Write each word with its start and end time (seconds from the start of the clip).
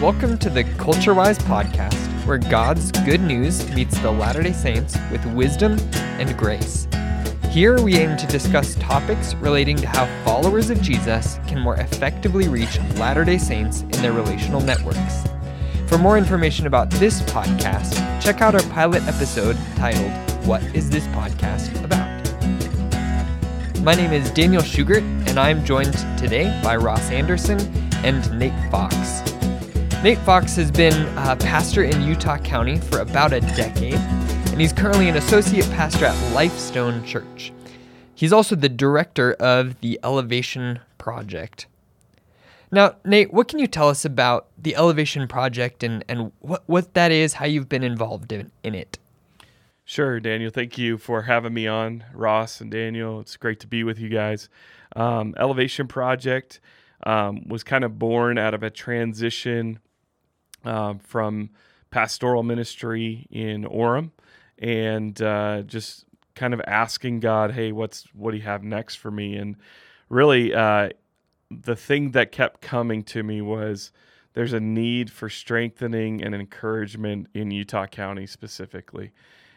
Welcome 0.00 0.38
to 0.38 0.48
the 0.48 0.64
CultureWise 0.64 1.40
podcast, 1.40 2.26
where 2.26 2.38
God's 2.38 2.90
good 3.04 3.20
news 3.20 3.70
meets 3.74 3.98
the 3.98 4.10
Latter 4.10 4.42
day 4.42 4.54
Saints 4.54 4.96
with 5.12 5.22
wisdom 5.34 5.78
and 5.92 6.34
grace. 6.38 6.88
Here 7.50 7.78
we 7.78 7.96
aim 7.96 8.16
to 8.16 8.26
discuss 8.26 8.76
topics 8.76 9.34
relating 9.34 9.76
to 9.76 9.86
how 9.86 10.06
followers 10.24 10.70
of 10.70 10.80
Jesus 10.80 11.38
can 11.46 11.60
more 11.60 11.76
effectively 11.76 12.48
reach 12.48 12.78
Latter 12.94 13.26
day 13.26 13.36
Saints 13.36 13.82
in 13.82 13.90
their 13.90 14.14
relational 14.14 14.62
networks. 14.62 15.24
For 15.86 15.98
more 15.98 16.16
information 16.16 16.66
about 16.66 16.90
this 16.92 17.20
podcast, 17.20 17.92
check 18.22 18.40
out 18.40 18.54
our 18.54 18.66
pilot 18.70 19.02
episode 19.02 19.58
titled, 19.76 20.12
What 20.46 20.62
is 20.74 20.88
this 20.88 21.06
podcast 21.08 21.84
about? 21.84 22.08
My 23.82 23.94
name 23.94 24.14
is 24.14 24.30
Daniel 24.30 24.62
Schugert, 24.62 25.02
and 25.28 25.38
I'm 25.38 25.62
joined 25.62 25.92
today 26.16 26.58
by 26.64 26.76
Ross 26.76 27.10
Anderson 27.10 27.60
and 28.02 28.38
Nate 28.38 28.70
Fox. 28.70 29.29
Nate 30.02 30.16
Fox 30.20 30.56
has 30.56 30.70
been 30.70 30.94
a 31.18 31.36
pastor 31.36 31.84
in 31.84 32.00
Utah 32.00 32.38
County 32.38 32.78
for 32.78 33.00
about 33.00 33.34
a 33.34 33.40
decade, 33.42 33.92
and 33.92 34.58
he's 34.58 34.72
currently 34.72 35.10
an 35.10 35.16
associate 35.16 35.70
pastor 35.72 36.06
at 36.06 36.32
Lifestone 36.32 37.04
Church. 37.04 37.52
He's 38.14 38.32
also 38.32 38.56
the 38.56 38.70
director 38.70 39.34
of 39.34 39.78
the 39.82 40.00
Elevation 40.02 40.78
Project. 40.96 41.66
Now, 42.72 42.94
Nate, 43.04 43.30
what 43.30 43.48
can 43.48 43.58
you 43.58 43.66
tell 43.66 43.90
us 43.90 44.06
about 44.06 44.46
the 44.56 44.74
Elevation 44.74 45.28
Project 45.28 45.82
and, 45.82 46.02
and 46.08 46.32
what, 46.40 46.62
what 46.64 46.94
that 46.94 47.12
is, 47.12 47.34
how 47.34 47.44
you've 47.44 47.68
been 47.68 47.84
involved 47.84 48.32
in, 48.32 48.50
in 48.64 48.74
it? 48.74 48.98
Sure, 49.84 50.18
Daniel. 50.18 50.50
Thank 50.50 50.78
you 50.78 50.96
for 50.96 51.20
having 51.20 51.52
me 51.52 51.66
on, 51.66 52.04
Ross 52.14 52.62
and 52.62 52.70
Daniel. 52.70 53.20
It's 53.20 53.36
great 53.36 53.60
to 53.60 53.66
be 53.66 53.84
with 53.84 53.98
you 53.98 54.08
guys. 54.08 54.48
Um, 54.96 55.34
Elevation 55.36 55.88
Project 55.88 56.58
um, 57.02 57.46
was 57.46 57.62
kind 57.62 57.84
of 57.84 57.98
born 57.98 58.38
out 58.38 58.54
of 58.54 58.62
a 58.62 58.70
transition 58.70 59.78
uh, 60.64 60.94
from 60.98 61.50
pastoral 61.90 62.42
ministry 62.42 63.26
in 63.30 63.64
Orem 63.64 64.10
and 64.58 65.20
uh, 65.20 65.62
just 65.62 66.04
kind 66.34 66.54
of 66.54 66.60
asking 66.66 67.20
God, 67.20 67.52
"Hey, 67.52 67.72
what's 67.72 68.04
what 68.14 68.32
do 68.32 68.36
you 68.36 68.44
have 68.44 68.62
next 68.62 68.96
for 68.96 69.10
me?" 69.10 69.36
And 69.36 69.56
really, 70.08 70.54
uh, 70.54 70.90
the 71.50 71.76
thing 71.76 72.12
that 72.12 72.32
kept 72.32 72.60
coming 72.60 73.02
to 73.04 73.22
me 73.22 73.40
was 73.40 73.90
there's 74.34 74.52
a 74.52 74.60
need 74.60 75.10
for 75.10 75.28
strengthening 75.28 76.22
and 76.22 76.34
encouragement 76.34 77.28
in 77.34 77.50
Utah 77.50 77.86
County 77.86 78.26
specifically. 78.26 79.12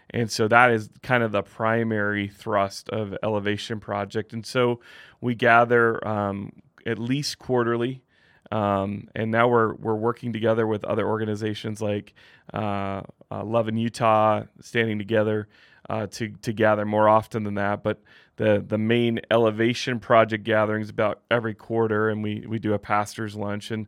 And 0.10 0.32
so 0.32 0.48
that 0.48 0.72
is 0.72 0.90
kind 1.02 1.24
of 1.24 1.32
the 1.32 1.44
primary 1.44 2.28
thrust 2.28 2.90
of 2.90 3.16
Elevation 3.24 3.80
Project. 3.80 4.34
And 4.34 4.46
so 4.46 4.80
we 5.22 5.36
gather 5.36 6.06
um, 6.08 6.52
at 6.86 7.00
least 7.00 7.40
quarterly. 7.40 8.04
Um, 8.52 9.10
and 9.16 9.32
now 9.32 9.48
we're 9.48 9.74
we're 9.76 9.96
working 9.96 10.34
together 10.34 10.68
with 10.68 10.84
other 10.84 11.08
organizations 11.08 11.82
like 11.82 12.14
uh, 12.54 13.02
uh, 13.32 13.44
Love 13.44 13.68
in 13.68 13.78
Utah, 13.78 14.44
standing 14.62 15.00
together 15.00 15.48
uh, 15.90 16.08
to 16.08 16.30
to 16.30 16.54
gather 16.54 16.86
more 16.86 17.10
often 17.10 17.44
than 17.44 17.56
that. 17.56 17.84
But 17.84 18.02
the 18.36 18.64
the 18.66 18.78
main 18.78 19.22
Elevation 19.32 20.00
Project 20.00 20.44
gatherings 20.44 20.90
about 20.90 21.22
every 21.32 21.54
quarter, 21.54 22.10
and 22.10 22.24
we 22.24 22.46
we 22.48 22.60
do 22.60 22.74
a 22.74 22.80
pastors 22.80 23.36
lunch, 23.36 23.72
and 23.72 23.88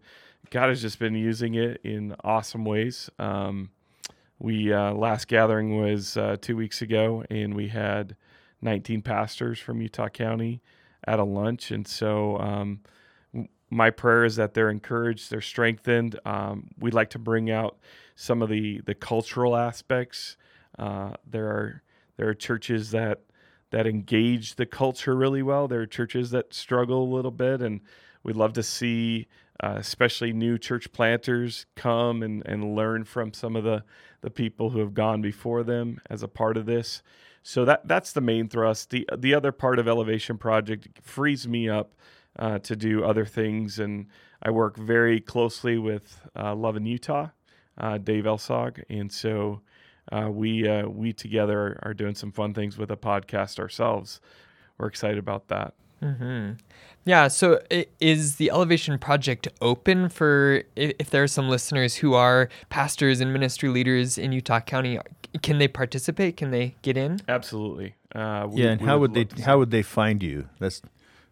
God 0.49 0.69
has 0.69 0.81
just 0.81 0.99
been 0.99 1.15
using 1.15 1.55
it 1.55 1.81
in 1.83 2.15
awesome 2.23 2.65
ways. 2.65 3.09
Um, 3.19 3.69
we 4.39 4.73
uh, 4.73 4.93
last 4.93 5.27
gathering 5.27 5.79
was 5.79 6.17
uh, 6.17 6.37
two 6.39 6.57
weeks 6.57 6.81
ago, 6.81 7.23
and 7.29 7.53
we 7.53 7.69
had 7.69 8.15
19 8.61 9.01
pastors 9.01 9.59
from 9.59 9.81
Utah 9.81 10.09
County 10.09 10.61
at 11.07 11.19
a 11.19 11.23
lunch, 11.23 11.71
and 11.71 11.87
so 11.87 12.37
um, 12.39 12.81
my 13.69 13.89
prayer 13.89 14.25
is 14.25 14.35
that 14.35 14.53
they're 14.53 14.69
encouraged, 14.69 15.31
they're 15.31 15.41
strengthened. 15.41 16.19
Um, 16.25 16.69
we'd 16.79 16.93
like 16.93 17.09
to 17.11 17.19
bring 17.19 17.49
out 17.49 17.77
some 18.15 18.41
of 18.41 18.49
the 18.49 18.81
the 18.85 18.95
cultural 18.95 19.55
aspects. 19.55 20.37
Uh, 20.77 21.11
there 21.29 21.47
are 21.47 21.83
there 22.17 22.29
are 22.29 22.33
churches 22.33 22.91
that 22.91 23.21
that 23.71 23.87
engage 23.87 24.55
the 24.55 24.65
culture 24.65 25.15
really 25.15 25.41
well. 25.41 25.67
There 25.67 25.81
are 25.81 25.87
churches 25.87 26.31
that 26.31 26.53
struggle 26.53 27.03
a 27.03 27.13
little 27.13 27.31
bit, 27.31 27.61
and 27.61 27.81
we'd 28.23 28.35
love 28.35 28.53
to 28.53 28.63
see, 28.63 29.27
uh, 29.61 29.75
especially 29.77 30.31
new 30.31 30.57
church 30.57 30.91
planters, 30.93 31.65
come 31.75 32.23
and, 32.23 32.45
and 32.45 32.75
learn 32.75 33.03
from 33.03 33.33
some 33.33 33.55
of 33.55 33.63
the 33.63 33.83
the 34.21 34.29
people 34.29 34.71
who 34.71 34.79
have 34.79 34.93
gone 34.93 35.21
before 35.21 35.63
them 35.63 35.99
as 36.09 36.23
a 36.23 36.27
part 36.27 36.57
of 36.57 36.65
this. 36.65 37.03
So 37.43 37.65
that 37.65 37.87
that's 37.87 38.11
the 38.11 38.21
main 38.21 38.47
thrust. 38.47 38.91
The 38.91 39.07
the 39.17 39.33
other 39.33 39.51
part 39.51 39.79
of 39.79 39.87
Elevation 39.87 40.37
Project 40.37 40.87
frees 41.01 41.47
me 41.47 41.69
up 41.69 41.93
uh, 42.37 42.59
to 42.59 42.75
do 42.75 43.03
other 43.03 43.25
things, 43.25 43.79
and 43.79 44.07
I 44.41 44.51
work 44.51 44.77
very 44.77 45.19
closely 45.19 45.77
with 45.77 46.27
uh, 46.35 46.55
Love 46.55 46.75
in 46.75 46.85
Utah, 46.85 47.29
uh, 47.77 47.97
Dave 47.97 48.25
Elsog, 48.25 48.83
and 48.89 49.11
so 49.11 49.61
uh, 50.11 50.29
we 50.31 50.67
uh, 50.67 50.87
we 50.87 51.13
together 51.13 51.79
are 51.83 51.93
doing 51.93 52.15
some 52.15 52.31
fun 52.31 52.53
things 52.53 52.77
with 52.77 52.91
a 52.91 52.97
podcast 52.97 53.59
ourselves. 53.59 54.19
We're 54.77 54.87
excited 54.87 55.17
about 55.17 55.47
that. 55.47 55.73
Mm-hmm. 56.01 56.53
Yeah. 57.05 57.27
So, 57.27 57.61
is 57.99 58.35
the 58.35 58.51
Elevation 58.51 58.97
Project 58.99 59.47
open 59.61 60.09
for 60.09 60.63
if 60.75 61.09
there 61.09 61.23
are 61.23 61.27
some 61.27 61.49
listeners 61.49 61.95
who 61.95 62.13
are 62.13 62.49
pastors 62.69 63.21
and 63.21 63.31
ministry 63.31 63.69
leaders 63.69 64.17
in 64.17 64.31
Utah 64.31 64.59
County? 64.59 64.99
Can 65.41 65.57
they 65.57 65.67
participate? 65.67 66.37
Can 66.37 66.51
they 66.51 66.75
get 66.81 66.97
in? 66.97 67.19
Absolutely. 67.27 67.95
Uh, 68.13 68.47
we, 68.49 68.63
yeah. 68.63 68.71
And 68.71 68.81
how 68.81 68.99
would 68.99 69.13
they 69.13 69.27
how 69.41 69.57
would 69.59 69.71
they 69.71 69.81
find 69.83 70.21
you? 70.21 70.49
Let's 70.59 70.81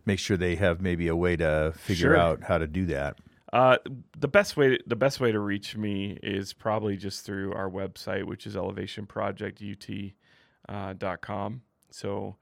make 0.05 0.19
sure 0.19 0.37
they 0.37 0.55
have 0.55 0.81
maybe 0.81 1.07
a 1.07 1.15
way 1.15 1.35
to 1.35 1.73
figure 1.75 2.09
sure. 2.09 2.17
out 2.17 2.43
how 2.43 2.57
to 2.57 2.65
do 2.67 2.85
that. 2.87 3.17
Uh, 3.51 3.77
the 4.17 4.27
best 4.27 4.57
way 4.57 4.79
the 4.87 4.95
best 4.95 5.19
way 5.19 5.31
to 5.31 5.39
reach 5.39 5.77
me 5.77 6.17
is 6.23 6.53
probably 6.53 6.97
just 6.97 7.23
through 7.25 7.53
our 7.53 7.69
website, 7.69 8.23
which 8.23 8.47
is 8.47 8.55
elevationprojectut.com. 8.55 10.13
Uh, 10.67 11.49
so 11.91 12.35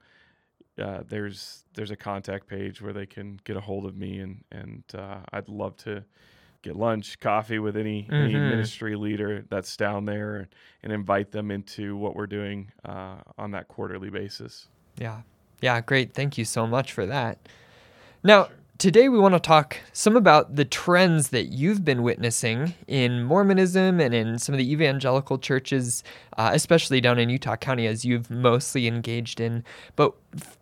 uh, 0.80 1.02
there's 1.06 1.64
there's 1.74 1.90
a 1.90 1.96
contact 1.96 2.48
page 2.48 2.80
where 2.80 2.94
they 2.94 3.04
can 3.04 3.38
get 3.44 3.58
a 3.58 3.60
hold 3.60 3.84
of 3.84 3.94
me, 3.96 4.20
and 4.20 4.42
and 4.50 4.84
uh, 4.94 5.18
I'd 5.32 5.50
love 5.50 5.76
to 5.78 6.04
get 6.62 6.76
lunch, 6.76 7.18
coffee 7.20 7.58
with 7.58 7.76
any, 7.76 8.04
mm-hmm. 8.04 8.14
any 8.14 8.34
ministry 8.34 8.94
leader 8.94 9.44
that's 9.50 9.76
down 9.76 10.04
there, 10.04 10.36
and, 10.36 10.46
and 10.84 10.92
invite 10.92 11.32
them 11.32 11.50
into 11.50 11.96
what 11.96 12.14
we're 12.14 12.26
doing 12.26 12.70
uh, 12.84 13.16
on 13.36 13.50
that 13.50 13.68
quarterly 13.68 14.10
basis. 14.10 14.68
Yeah, 14.98 15.22
yeah, 15.62 15.80
great. 15.80 16.12
Thank 16.12 16.36
you 16.36 16.44
so 16.44 16.66
much 16.66 16.92
for 16.92 17.06
that. 17.06 17.38
Now, 18.22 18.48
today 18.78 19.08
we 19.08 19.16
want 19.16 19.34
to 19.34 19.40
talk 19.40 19.78
some 19.92 20.16
about 20.16 20.56
the 20.56 20.64
trends 20.64 21.28
that 21.28 21.46
you've 21.46 21.84
been 21.84 22.02
witnessing 22.02 22.74
in 22.88 23.22
Mormonism 23.22 24.00
and 24.00 24.12
in 24.12 24.40
some 24.40 24.54
of 24.54 24.58
the 24.58 24.72
evangelical 24.72 25.38
churches, 25.38 26.02
uh, 26.36 26.50
especially 26.52 27.00
down 27.00 27.20
in 27.20 27.30
Utah 27.30 27.54
County, 27.54 27.86
as 27.86 28.04
you've 28.04 28.28
mostly 28.28 28.88
engaged 28.88 29.40
in. 29.40 29.62
But 29.94 30.14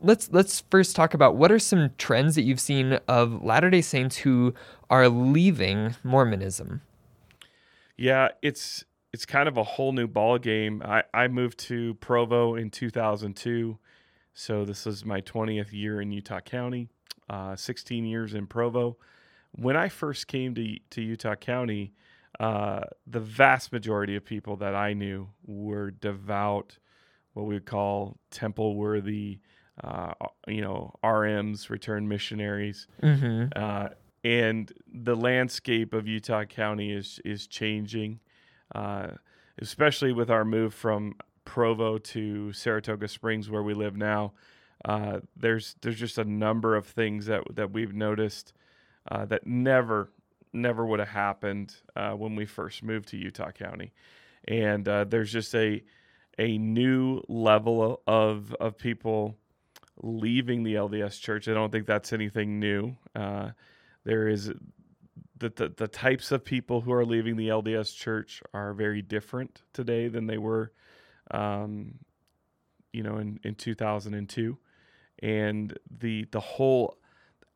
let's 0.03 0.31
let's 0.33 0.65
first 0.71 0.95
talk 0.95 1.15
about 1.15 1.37
what 1.37 1.51
are 1.51 1.59
some 1.59 1.93
trends 1.97 2.35
that 2.35 2.43
you've 2.43 2.61
seen 2.61 3.01
of 3.09 3.43
Latter 3.43 3.71
Day 3.71 3.81
Saints 3.81 4.19
who 4.19 4.53
are 4.91 5.09
leaving 5.09 5.97
Mormonism. 6.05 6.83
Yeah, 7.97 8.29
it's 8.43 8.85
it's 9.15 9.25
kind 9.25 9.49
of 9.49 9.57
a 9.57 9.65
whole 9.65 9.93
new 9.93 10.07
ball 10.07 10.39
game. 10.39 10.83
I, 10.85 11.05
I 11.13 11.29
moved 11.29 11.59
to 11.61 11.95
Provo 11.95 12.55
in 12.55 12.71
2002, 12.71 13.79
so 14.35 14.65
this 14.65 14.87
is 14.87 15.05
my 15.05 15.21
20th 15.21 15.73
year 15.73 16.01
in 16.01 16.11
Utah 16.13 16.41
County 16.41 16.89
uh, 17.31 17.57
16 17.57 18.05
years 18.05 18.35
in 18.35 18.47
Provo. 18.47 18.97
When 19.53 19.77
I 19.77 19.89
first 19.89 20.27
came 20.27 20.55
to, 20.57 20.77
to 20.91 21.01
Utah 21.01 21.37
County, 21.37 21.95
uh, 22.39 22.81
the 23.07 23.21
vast 23.21 23.73
majority 23.73 24.17
of 24.17 24.25
people 24.25 24.57
that 24.57 24.75
I 24.75 24.93
knew 24.95 25.29
were 25.47 25.93
devout, 25.93 26.79
what 27.35 27.47
we 27.47 27.55
would 27.55 27.67
call 27.67 28.19
temple 28.31 28.75
worthy, 28.75 29.39
uh, 29.83 30.13
you 30.49 30.61
know, 30.61 30.93
RMs, 31.05 31.71
returned 31.71 32.09
missionaries. 32.09 32.89
Mm-hmm. 33.03 33.49
Uh, 33.55 33.89
and 34.25 34.73
the 34.93 35.17
landscape 35.17 35.95
of 35.95 36.07
Utah 36.07 36.45
County 36.45 36.93
is 36.93 37.21
is 37.25 37.47
changing, 37.47 38.21
uh, 38.75 39.09
especially 39.59 40.13
with 40.13 40.31
our 40.31 40.45
move 40.45 40.75
from 40.75 41.15
Provo 41.45 41.99
to 41.99 42.53
Saratoga 42.53 43.09
Springs, 43.09 43.51
where 43.51 43.63
we 43.63 43.75
live 43.75 43.97
now 43.97 44.33
uh, 44.85 45.21
there's 45.37 45.77
there's 45.83 45.99
just 45.99 46.19
a 46.19 46.25
number 46.25 46.75
of 46.75 46.87
things 46.87 47.27
that 47.27 47.43
that 47.55 47.73
we've 47.73 47.95
noticed 47.95 48.53
uh, 49.11 49.25
that 49.27 49.47
never 49.47 50.11
never 50.53 50.85
would 50.85 51.01
have 51.01 51.09
happened 51.09 51.75
uh, 51.97 52.13
when 52.13 52.35
we 52.35 52.47
first 52.47 52.83
moved 52.83 53.09
to 53.09 53.17
Utah 53.17 53.51
County, 53.51 53.93
and 54.49 54.89
uh, 54.89 55.05
there's 55.05 55.33
just 55.33 55.55
a 55.55 55.83
a 56.39 56.57
new 56.57 57.23
level 57.29 58.01
of 58.07 58.55
of 58.55 58.79
people 58.79 59.37
leaving 60.03 60.63
the 60.63 60.75
LDS 60.75 61.21
Church. 61.21 61.47
I 61.47 61.53
don't 61.53 61.71
think 61.71 61.87
that's 61.87 62.15
anything 62.15 62.59
new. 62.59 62.97
Uh, 63.15 63.51
there 64.05 64.29
is 64.29 64.51
the, 65.37 65.51
the, 65.51 65.69
the 65.77 65.89
types 65.89 66.33
of 66.33 66.43
people 66.43 66.81
who 66.81 66.93
are 66.93 67.05
leaving 67.05 67.37
the 67.37 67.49
LDS 67.49 67.95
Church 67.95 68.43
are 68.55 68.73
very 68.73 69.03
different 69.03 69.61
today 69.75 70.09
than 70.09 70.27
they 70.27 70.39
were, 70.39 70.73
um, 71.31 71.99
you 72.93 73.03
know, 73.03 73.19
in 73.19 73.39
in 73.45 73.55
2002 73.55 74.59
and 75.21 75.79
the 75.99 76.27
the 76.31 76.41
whole 76.41 76.97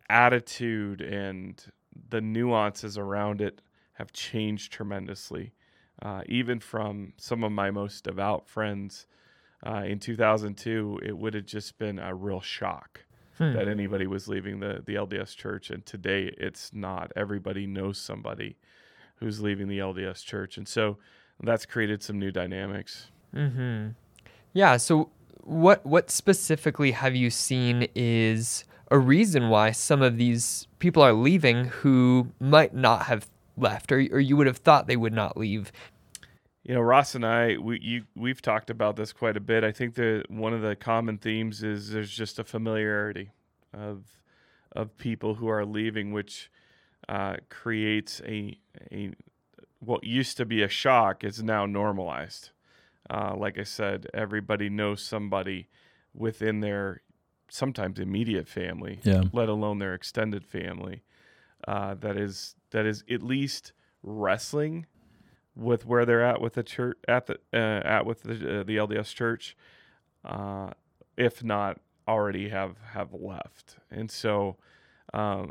attitude 0.09 1.00
and 1.00 1.73
the 2.11 2.21
nuances 2.21 2.99
around 2.99 3.41
it 3.41 3.61
have 3.94 4.12
changed 4.12 4.73
tremendously. 4.73 5.53
Uh, 6.03 6.23
even 6.26 6.59
from 6.59 7.12
some 7.17 7.44
of 7.44 7.53
my 7.53 7.71
most 7.71 8.05
devout 8.05 8.49
friends 8.49 9.06
uh, 9.65 9.85
in 9.87 9.99
2002, 9.99 11.00
it 11.03 11.17
would 11.17 11.35
have 11.35 11.47
just 11.47 11.79
been 11.79 11.99
a 11.99 12.15
real 12.15 12.41
shock 12.41 13.05
hmm. 13.38 13.53
that 13.53 13.69
anybody 13.69 14.06
was 14.06 14.27
leaving 14.27 14.59
the, 14.59 14.82
the 14.85 14.97
LDS 14.97 15.37
church. 15.37 15.70
And 15.70 15.87
today 15.87 16.35
it's 16.37 16.73
not. 16.75 17.12
Everybody 17.15 17.67
knows 17.67 17.97
somebody 17.97 18.56
who's 19.17 19.41
leaving 19.41 19.69
the 19.69 19.79
LDS 19.79 20.25
church. 20.25 20.59
And 20.59 20.67
so 20.67 20.99
that's 21.41 21.65
created 21.65 22.03
some 22.03 22.19
new 22.19 22.32
dynamics. 22.32 23.11
Mm-hmm. 23.35 23.89
Yeah. 24.53 24.77
So, 24.77 25.11
what 25.43 25.85
what 25.85 26.11
specifically 26.11 26.93
have 26.93 27.15
you 27.15 27.31
seen 27.31 27.89
is 27.95 28.65
a 28.91 28.99
reason 28.99 29.49
why 29.49 29.73
some 29.73 30.03
of 30.03 30.17
these 30.17 30.67
people 30.79 31.03
are 31.03 31.13
leaving 31.13 31.67
who 31.67 32.29
might 32.41 32.75
not 32.75 33.07
have 33.07 33.27
left, 33.57 33.93
or 33.93 33.97
or 34.13 34.21
you 34.21 34.37
would 34.37 34.47
have 34.47 34.59
thought 34.59 34.87
they 34.87 34.97
would 34.97 35.13
not 35.13 35.37
leave? 35.37 35.73
You 36.63 36.75
know, 36.75 36.81
Ross 36.81 37.15
and 37.15 37.27
I, 37.27 37.59
we 37.59 37.79
you, 37.81 38.05
we've 38.17 38.41
talked 38.41 38.71
about 38.71 38.97
this 38.97 39.13
quite 39.13 39.37
a 39.37 39.41
bit. 39.41 39.65
I 39.65 39.73
think 39.73 39.97
that 39.97 40.25
one 40.29 40.55
of 40.55 40.63
the 40.63 40.75
common 40.75 41.19
themes 41.19 41.63
is 41.63 41.91
there's 41.91 42.11
just 42.11 42.39
a 42.39 42.45
familiarity 42.45 43.31
of 43.73 44.05
of 44.73 44.97
people 44.97 45.35
who 45.35 45.49
are 45.49 45.65
leaving, 45.65 46.13
which 46.13 46.51
uh, 47.09 47.37
creates 47.51 48.23
a 48.25 48.59
a 48.91 49.13
what 49.81 50.05
used 50.05 50.37
to 50.39 50.47
be 50.47 50.63
a 50.63 50.69
shock 50.69 51.23
is 51.23 51.43
now 51.43 51.67
normalized. 51.67 52.51
Uh, 53.11 53.35
like 53.37 53.59
I 53.59 53.65
said, 53.65 54.06
everybody 54.15 54.69
knows 54.69 55.03
somebody 55.03 55.69
within 56.15 56.61
their 56.61 57.03
sometimes 57.49 57.99
immediate 57.99 58.49
family, 58.49 59.01
yeah. 59.03 59.25
let 59.33 59.49
alone 59.49 59.79
their 59.79 59.95
extended 59.95 60.45
family, 60.45 61.03
uh, 61.69 61.95
that 61.95 62.17
is 62.17 62.55
that 62.71 62.87
is 62.87 63.05
at 63.11 63.23
least 63.23 63.73
wrestling 64.03 64.87
with 65.55 65.87
where 65.87 66.05
they're 66.05 66.25
at 66.25 66.41
with 66.41 66.55
the 66.55 66.62
church 66.62 66.97
at 67.06 67.27
the 67.27 67.39
uh, 67.53 67.56
at 67.56 68.06
with 68.06 68.23
the 68.23 68.61
uh, 68.61 68.62
the 68.65 68.77
LDS 68.77 69.15
church, 69.15 69.56
uh, 70.25 70.71
if 71.17 71.45
not 71.45 71.81
already 72.09 72.49
have 72.49 72.77
have 72.93 73.12
left, 73.12 73.77
and 73.91 74.11
so 74.11 74.56
um, 75.12 75.51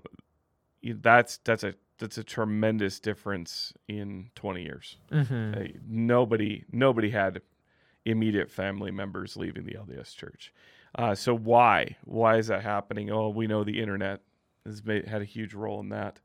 that's 0.84 1.38
that's 1.44 1.64
a 1.64 1.74
that's 2.00 2.18
a 2.18 2.24
tremendous 2.24 3.00
difference 3.00 3.74
in 3.88 4.30
20 4.36 4.64
years. 4.64 4.98
Mm-hmm. 5.12 5.78
nobody 5.88 6.66
nobody 6.72 7.10
had 7.10 7.42
immediate 8.06 8.52
family 8.52 8.92
members 8.92 9.38
leaving 9.38 9.66
the 9.66 9.74
LDS 9.74 10.16
Church. 10.16 10.54
Uh, 10.96 11.16
so 11.16 11.36
why 11.36 11.96
why 12.04 12.38
is 12.38 12.48
that 12.48 12.64
happening? 12.64 13.10
Oh, 13.10 13.30
we 13.30 13.48
know 13.48 13.64
the 13.64 13.80
internet 13.80 14.22
has 14.66 14.84
made, 14.84 15.08
had 15.08 15.22
a 15.22 15.26
huge 15.26 15.54
role 15.54 15.80
in 15.80 15.90
that. 15.90 16.20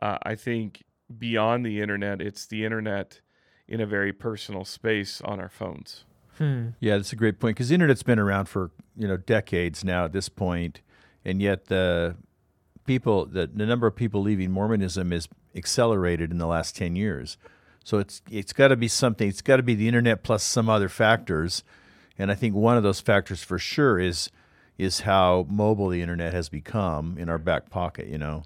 Uh, 0.00 0.18
I 0.22 0.34
think 0.34 0.82
beyond 1.18 1.64
the 1.64 1.80
internet, 1.80 2.20
it's 2.20 2.46
the 2.46 2.64
internet 2.64 3.20
in 3.68 3.80
a 3.80 3.86
very 3.86 4.12
personal 4.12 4.64
space 4.64 5.20
on 5.22 5.40
our 5.40 5.48
phones. 5.48 6.04
Hmm. 6.38 6.68
Yeah, 6.80 6.96
that's 6.96 7.12
a 7.12 7.16
great 7.16 7.38
point 7.38 7.56
because 7.56 7.68
the 7.68 7.74
internet's 7.74 8.02
been 8.02 8.18
around 8.18 8.46
for 8.46 8.70
you 8.96 9.06
know 9.06 9.16
decades 9.16 9.84
now 9.84 10.04
at 10.04 10.12
this 10.12 10.28
point, 10.28 10.80
and 11.24 11.40
yet 11.40 11.66
the 11.66 12.16
people, 12.84 13.26
the, 13.26 13.46
the 13.46 13.66
number 13.66 13.86
of 13.86 13.96
people 13.96 14.22
leaving 14.22 14.50
Mormonism 14.50 15.12
is 15.12 15.28
accelerated 15.54 16.30
in 16.30 16.38
the 16.38 16.46
last 16.46 16.76
10 16.76 16.96
years. 16.96 17.36
So 17.84 17.98
it's 17.98 18.22
it's 18.30 18.52
got 18.52 18.68
to 18.68 18.76
be 18.76 18.88
something. 18.88 19.28
It's 19.28 19.42
got 19.42 19.56
to 19.56 19.62
be 19.62 19.74
the 19.74 19.88
internet 19.88 20.22
plus 20.22 20.42
some 20.42 20.68
other 20.68 20.88
factors, 20.88 21.64
and 22.16 22.30
I 22.30 22.34
think 22.34 22.54
one 22.54 22.76
of 22.76 22.82
those 22.82 23.00
factors 23.00 23.42
for 23.42 23.58
sure 23.58 23.98
is 23.98 24.30
is 24.78 25.00
how 25.00 25.46
mobile 25.50 25.88
the 25.88 26.00
internet 26.00 26.32
has 26.32 26.48
become 26.48 27.16
in 27.18 27.28
our 27.28 27.38
back 27.38 27.70
pocket. 27.70 28.06
You 28.06 28.18
know, 28.18 28.42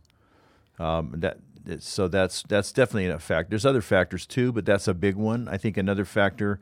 um, 0.79 1.15
that 1.19 1.39
so 1.81 2.09
that's 2.09 2.43
that's 2.49 2.73
definitely 2.73 3.09
a 3.09 3.19
fact. 3.19 3.51
There's 3.51 3.67
other 3.67 3.83
factors 3.83 4.25
too, 4.25 4.53
but 4.53 4.65
that's 4.65 4.89
a 4.89 4.95
big 4.95 5.17
one. 5.17 5.49
I 5.49 5.59
think 5.59 5.77
another 5.77 6.07
factor, 6.07 6.59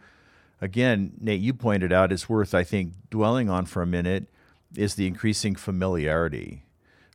again, 0.60 1.12
Nate, 1.20 1.40
you 1.40 1.54
pointed 1.54 1.92
out, 1.92 2.10
is 2.10 2.28
worth 2.28 2.54
I 2.54 2.64
think 2.64 2.94
dwelling 3.08 3.48
on 3.48 3.66
for 3.66 3.82
a 3.82 3.86
minute, 3.86 4.26
is 4.74 4.96
the 4.96 5.06
increasing 5.06 5.54
familiarity 5.54 6.63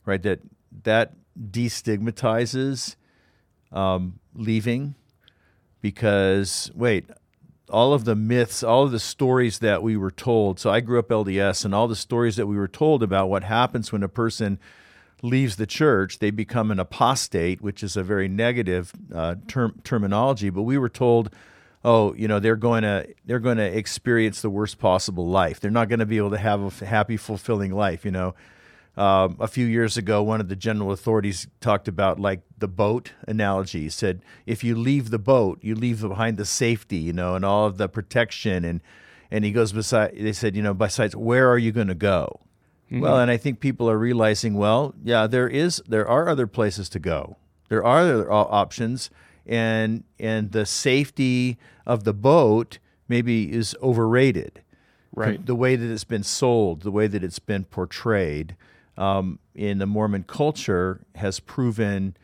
right? 0.04 0.22
That 0.22 0.40
that 0.84 1.14
destigmatizes 1.38 2.96
um, 3.72 4.18
leaving 4.34 4.94
because 5.80 6.70
wait, 6.74 7.06
all 7.70 7.92
of 7.92 8.04
the 8.04 8.14
myths, 8.14 8.62
all 8.62 8.84
of 8.84 8.92
the 8.92 9.00
stories 9.00 9.60
that 9.60 9.82
we 9.82 9.96
were 9.96 10.10
told. 10.10 10.58
So 10.58 10.70
I 10.70 10.80
grew 10.80 10.98
up 10.98 11.08
LDS, 11.08 11.64
and 11.64 11.74
all 11.74 11.88
the 11.88 11.96
stories 11.96 12.36
that 12.36 12.46
we 12.46 12.56
were 12.56 12.68
told 12.68 13.02
about 13.02 13.28
what 13.28 13.44
happens 13.44 13.92
when 13.92 14.02
a 14.02 14.08
person 14.08 14.58
leaves 15.22 15.56
the 15.56 15.66
church, 15.66 16.18
they 16.18 16.30
become 16.30 16.70
an 16.70 16.78
apostate, 16.78 17.60
which 17.60 17.82
is 17.82 17.96
a 17.96 18.02
very 18.02 18.28
negative 18.28 18.92
uh, 19.14 19.36
term, 19.48 19.80
terminology. 19.84 20.50
But 20.50 20.62
we 20.62 20.78
were 20.78 20.88
told, 20.88 21.30
oh, 21.84 22.14
you 22.14 22.26
know, 22.26 22.40
they're 22.40 22.56
going 22.56 22.82
to 22.82 23.06
they're 23.24 23.38
going 23.38 23.58
to 23.58 23.76
experience 23.76 24.40
the 24.42 24.50
worst 24.50 24.78
possible 24.78 25.28
life. 25.28 25.60
They're 25.60 25.70
not 25.70 25.88
going 25.88 26.00
to 26.00 26.06
be 26.06 26.16
able 26.16 26.30
to 26.30 26.38
have 26.38 26.82
a 26.82 26.84
happy, 26.84 27.16
fulfilling 27.16 27.72
life. 27.72 28.04
You 28.04 28.10
know, 28.10 28.34
um, 29.00 29.36
a 29.40 29.48
few 29.48 29.64
years 29.64 29.96
ago, 29.96 30.22
one 30.22 30.42
of 30.42 30.48
the 30.48 30.56
general 30.56 30.92
authorities 30.92 31.48
talked 31.60 31.88
about 31.88 32.20
like 32.20 32.42
the 32.58 32.68
boat 32.68 33.12
analogy. 33.26 33.80
He 33.80 33.88
said, 33.88 34.20
if 34.44 34.62
you 34.62 34.76
leave 34.76 35.08
the 35.08 35.18
boat, 35.18 35.58
you 35.62 35.74
leave 35.74 36.02
behind 36.02 36.36
the 36.36 36.44
safety, 36.44 36.98
you 36.98 37.14
know, 37.14 37.34
and 37.34 37.42
all 37.42 37.64
of 37.64 37.78
the 37.78 37.88
protection. 37.88 38.62
And, 38.62 38.82
and 39.30 39.42
he 39.42 39.52
goes 39.52 39.72
beside, 39.72 40.16
they 40.18 40.34
said, 40.34 40.54
you 40.54 40.62
know, 40.62 40.74
besides, 40.74 41.16
where 41.16 41.50
are 41.50 41.56
you 41.56 41.72
going 41.72 41.86
to 41.88 41.94
go? 41.94 42.40
Mm-hmm. 42.90 43.00
Well, 43.00 43.18
and 43.18 43.30
I 43.30 43.38
think 43.38 43.58
people 43.58 43.88
are 43.88 43.96
realizing, 43.96 44.52
well, 44.52 44.94
yeah, 45.02 45.26
there 45.26 45.48
is, 45.48 45.82
there 45.88 46.06
are 46.06 46.28
other 46.28 46.46
places 46.46 46.90
to 46.90 46.98
go. 46.98 47.38
There 47.70 47.82
are 47.82 48.02
other 48.02 48.30
options. 48.30 49.08
And, 49.46 50.04
and 50.18 50.52
the 50.52 50.66
safety 50.66 51.56
of 51.86 52.04
the 52.04 52.12
boat 52.12 52.78
maybe 53.08 53.50
is 53.50 53.74
overrated. 53.82 54.60
Right. 55.14 55.44
The 55.44 55.56
way 55.56 55.74
that 55.74 55.90
it's 55.90 56.04
been 56.04 56.22
sold, 56.22 56.82
the 56.82 56.90
way 56.90 57.06
that 57.06 57.24
it's 57.24 57.38
been 57.38 57.64
portrayed 57.64 58.56
um, 58.96 59.38
in 59.54 59.78
the 59.78 59.86
Mormon 59.86 60.24
culture 60.24 61.00
has 61.14 61.40
proven 61.40 62.16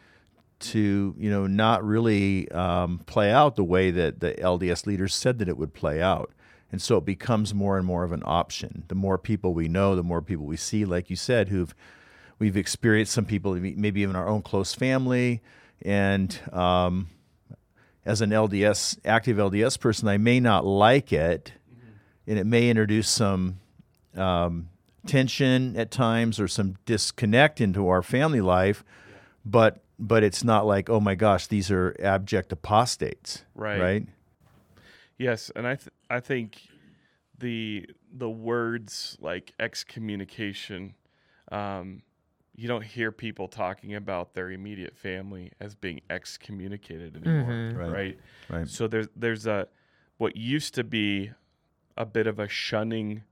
to 0.58 1.14
you 1.18 1.30
know 1.30 1.46
not 1.46 1.84
really 1.84 2.50
um, 2.50 2.98
play 3.06 3.30
out 3.30 3.56
the 3.56 3.64
way 3.64 3.90
that 3.90 4.20
the 4.20 4.32
LDS 4.32 4.86
leaders 4.86 5.14
said 5.14 5.38
that 5.38 5.48
it 5.48 5.56
would 5.56 5.74
play 5.74 6.00
out. 6.00 6.32
And 6.72 6.82
so 6.82 6.96
it 6.96 7.04
becomes 7.04 7.54
more 7.54 7.78
and 7.78 7.86
more 7.86 8.02
of 8.02 8.12
an 8.12 8.22
option. 8.24 8.84
The 8.88 8.96
more 8.96 9.18
people 9.18 9.54
we 9.54 9.68
know, 9.68 9.94
the 9.94 10.02
more 10.02 10.20
people 10.20 10.46
we 10.46 10.56
see, 10.56 10.84
like 10.84 11.08
you 11.08 11.16
said, 11.16 11.48
who've 11.48 11.74
we've 12.38 12.56
experienced 12.56 13.12
some 13.12 13.24
people, 13.24 13.54
maybe 13.54 14.00
even 14.00 14.16
our 14.16 14.28
own 14.28 14.42
close 14.42 14.74
family. 14.74 15.42
And 15.82 16.38
um, 16.52 17.08
as 18.04 18.20
an 18.20 18.30
LDS, 18.30 18.98
active 19.04 19.36
LDS 19.36 19.78
person, 19.78 20.08
I 20.08 20.18
may 20.18 20.40
not 20.40 20.64
like 20.66 21.12
it, 21.12 21.52
mm-hmm. 21.72 22.30
and 22.30 22.38
it 22.38 22.44
may 22.44 22.68
introduce 22.68 23.08
some 23.08 23.58
um, 24.16 24.68
tension 25.06 25.76
at 25.76 25.90
times 25.90 26.38
or 26.40 26.48
some 26.48 26.76
disconnect 26.84 27.60
into 27.60 27.88
our 27.88 28.02
family 28.02 28.40
life, 28.40 28.84
but 29.44 29.82
but 29.98 30.22
it's 30.22 30.44
not 30.44 30.66
like 30.66 30.90
oh 30.90 31.00
my 31.00 31.14
gosh 31.14 31.46
these 31.46 31.70
are 31.70 31.96
abject 32.00 32.52
apostates, 32.52 33.44
right? 33.54 33.80
Right. 33.80 34.06
Yes, 35.18 35.50
and 35.56 35.66
I 35.66 35.76
th- 35.76 35.88
I 36.10 36.20
think 36.20 36.60
the 37.38 37.88
the 38.12 38.28
words 38.28 39.16
like 39.20 39.52
excommunication, 39.58 40.94
um, 41.50 42.02
you 42.54 42.68
don't 42.68 42.84
hear 42.84 43.12
people 43.12 43.48
talking 43.48 43.94
about 43.94 44.34
their 44.34 44.50
immediate 44.50 44.96
family 44.96 45.52
as 45.60 45.74
being 45.74 46.00
excommunicated 46.10 47.16
anymore, 47.16 47.50
mm-hmm. 47.50 47.78
right. 47.78 47.92
right? 47.92 48.18
Right. 48.48 48.68
So 48.68 48.88
there's 48.88 49.08
there's 49.16 49.46
a 49.46 49.68
what 50.18 50.36
used 50.36 50.74
to 50.74 50.84
be 50.84 51.32
a 51.96 52.04
bit 52.04 52.26
of 52.26 52.38
a 52.38 52.48
shunning 52.48 53.22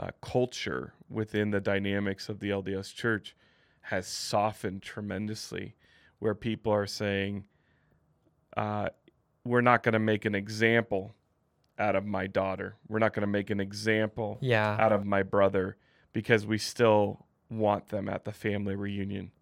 uh, 0.00 0.10
culture 0.20 0.94
within 1.08 1.50
the 1.50 1.60
dynamics 1.60 2.28
of 2.28 2.40
the 2.40 2.50
LDS 2.50 2.94
church 2.94 3.36
has 3.82 4.06
softened 4.06 4.82
tremendously, 4.82 5.74
where 6.18 6.34
people 6.34 6.72
are 6.72 6.86
saying, 6.86 7.44
uh, 8.56 8.88
we're 9.44 9.60
not 9.60 9.82
going 9.82 9.92
to 9.92 9.98
make 9.98 10.24
an 10.24 10.34
example 10.34 11.14
out 11.78 11.96
of 11.96 12.06
my 12.06 12.26
daughter. 12.26 12.76
We're 12.88 12.98
not 12.98 13.12
going 13.12 13.22
to 13.22 13.26
make 13.26 13.50
an 13.50 13.60
example 13.60 14.38
yeah. 14.40 14.76
out 14.80 14.92
of 14.92 15.04
my 15.04 15.22
brother 15.22 15.76
because 16.12 16.46
we 16.46 16.58
still 16.58 17.26
want 17.50 17.88
them 17.88 18.08
at 18.08 18.24
the 18.24 18.32
family 18.32 18.74
reunion. 18.74 19.32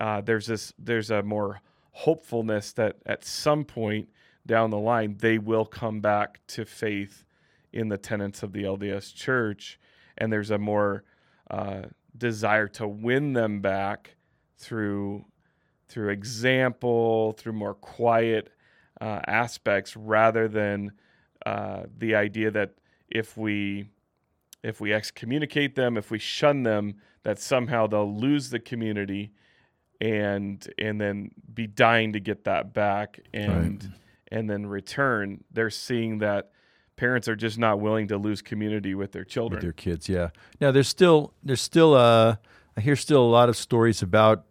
Uh, 0.00 0.20
there's 0.20 0.46
this 0.46 0.72
there's 0.78 1.10
a 1.10 1.22
more 1.22 1.60
hopefulness 1.92 2.72
that 2.72 2.96
at 3.06 3.24
some 3.24 3.64
point 3.64 4.08
down 4.46 4.70
the 4.70 4.78
line 4.78 5.16
they 5.18 5.38
will 5.38 5.64
come 5.64 6.00
back 6.00 6.40
to 6.46 6.64
faith 6.64 7.25
in 7.76 7.88
the 7.88 7.98
tenets 7.98 8.42
of 8.42 8.52
the 8.52 8.62
LDS 8.64 9.14
Church, 9.14 9.78
and 10.18 10.32
there's 10.32 10.50
a 10.50 10.58
more 10.58 11.04
uh, 11.50 11.82
desire 12.16 12.68
to 12.68 12.88
win 12.88 13.34
them 13.34 13.60
back 13.60 14.16
through 14.58 15.24
through 15.88 16.08
example, 16.08 17.32
through 17.38 17.52
more 17.52 17.74
quiet 17.74 18.50
uh, 19.00 19.20
aspects, 19.28 19.96
rather 19.96 20.48
than 20.48 20.90
uh, 21.44 21.82
the 21.98 22.14
idea 22.16 22.50
that 22.50 22.70
if 23.08 23.36
we 23.36 23.86
if 24.62 24.80
we 24.80 24.92
excommunicate 24.92 25.76
them, 25.76 25.96
if 25.96 26.10
we 26.10 26.18
shun 26.18 26.64
them, 26.64 26.94
that 27.22 27.38
somehow 27.38 27.86
they'll 27.86 28.18
lose 28.18 28.50
the 28.50 28.58
community 28.58 29.30
and 30.00 30.66
and 30.78 31.00
then 31.00 31.30
be 31.54 31.66
dying 31.66 32.12
to 32.14 32.20
get 32.20 32.44
that 32.44 32.72
back 32.74 33.20
and 33.32 33.84
Right. 33.84 33.92
and 34.32 34.50
then 34.50 34.66
return. 34.66 35.44
They're 35.52 35.70
seeing 35.70 36.18
that 36.18 36.50
parents 36.96 37.28
are 37.28 37.36
just 37.36 37.58
not 37.58 37.80
willing 37.80 38.08
to 38.08 38.16
lose 38.18 38.42
community 38.42 38.94
with 38.94 39.12
their 39.12 39.24
children. 39.24 39.58
with 39.58 39.62
their 39.62 39.72
kids. 39.72 40.08
Yeah. 40.08 40.30
Now 40.60 40.70
there's 40.70 40.88
still 40.88 41.32
there's 41.42 41.60
still 41.60 41.94
uh 41.94 42.36
I 42.76 42.80
hear 42.80 42.96
still 42.96 43.22
a 43.22 43.28
lot 43.30 43.48
of 43.48 43.56
stories 43.56 44.02
about 44.02 44.44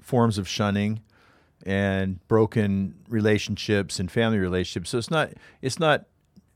forms 0.00 0.38
of 0.38 0.48
shunning 0.48 1.02
and 1.64 2.26
broken 2.28 2.94
relationships 3.08 4.00
and 4.00 4.10
family 4.10 4.38
relationships. 4.38 4.90
So 4.90 4.98
it's 4.98 5.10
not 5.10 5.32
it's 5.60 5.78
not 5.78 6.06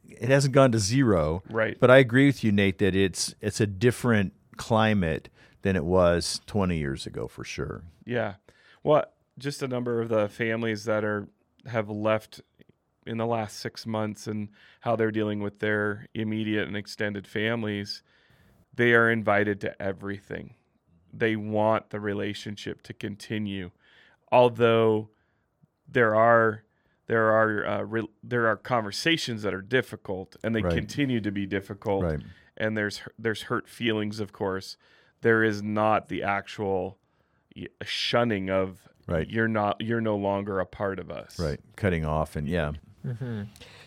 it 0.09 0.29
hasn't 0.29 0.55
gone 0.55 0.73
to 0.73 0.79
zero. 0.79 1.43
Right. 1.51 1.77
But 1.79 1.91
I 1.91 1.99
agree 1.99 2.27
with 2.27 2.43
you, 2.43 2.53
Nate, 2.53 2.79
that 2.79 2.95
it's 2.95 3.35
it's 3.41 3.61
a 3.61 3.67
different 3.67 4.33
climate 4.57 5.29
than 5.63 5.77
it 5.77 5.85
was 5.85 6.41
20 6.47 6.77
years 6.79 7.07
ago 7.07 7.29
for 7.29 7.45
sure. 7.45 7.83
Yeah. 8.05 8.35
Well, 8.83 9.05
just 9.39 9.63
a 9.63 9.69
number 9.69 10.01
of 10.01 10.09
the 10.09 10.29
families 10.29 10.85
that 10.85 11.05
are 11.05 11.29
have 11.67 11.91
left 11.91 12.41
in 13.07 13.19
the 13.19 13.27
last 13.27 13.59
six 13.59 13.87
months 13.87 14.27
and 14.27 14.49
how 14.81 14.97
they're 14.97 15.11
dealing 15.11 15.41
with 15.41 15.61
their 15.61 16.07
immediate 16.15 16.67
and 16.67 16.77
extended 16.77 17.27
families, 17.27 18.03
they 18.75 18.93
are 18.95 19.11
invited 19.11 19.61
to 19.63 19.81
everything. 19.83 20.55
They 21.13 21.37
want 21.37 21.91
the 21.91 22.01
relationship 22.01 22.83
to 22.83 22.93
continue, 22.93 23.71
although 24.31 25.11
there 25.89 26.15
are 26.15 26.63
there 27.07 27.31
are 27.31 27.67
uh, 27.67 27.83
re- 27.83 28.09
there 28.23 28.49
are 28.49 28.57
conversations 28.57 29.43
that 29.43 29.55
are 29.55 29.63
difficult 29.63 30.35
and 30.43 30.55
they 30.55 30.63
Right. 30.63 30.75
continue 30.75 31.21
to 31.21 31.31
be 31.31 31.47
difficult 31.47 32.03
Right. 32.05 32.21
and 32.57 32.77
there's 32.77 33.01
there's 33.17 33.43
hurt 33.43 33.69
feelings 33.69 34.19
of 34.19 34.33
course 34.33 34.77
there 35.21 35.45
is 35.45 35.63
not 35.63 36.09
the 36.09 36.25
actual 36.25 36.99
shunning 37.83 38.51
of 38.51 38.81
Right. 39.07 39.31
you're 39.31 39.47
not 39.47 39.81
you're 39.81 40.01
no 40.01 40.17
longer 40.17 40.59
a 40.59 40.67
part 40.67 40.99
of 40.99 41.09
us 41.09 41.39
Right. 41.39 41.61
Cutting 41.77 42.05
off 42.05 42.35
and 42.35 42.49
yeah. 42.49 42.73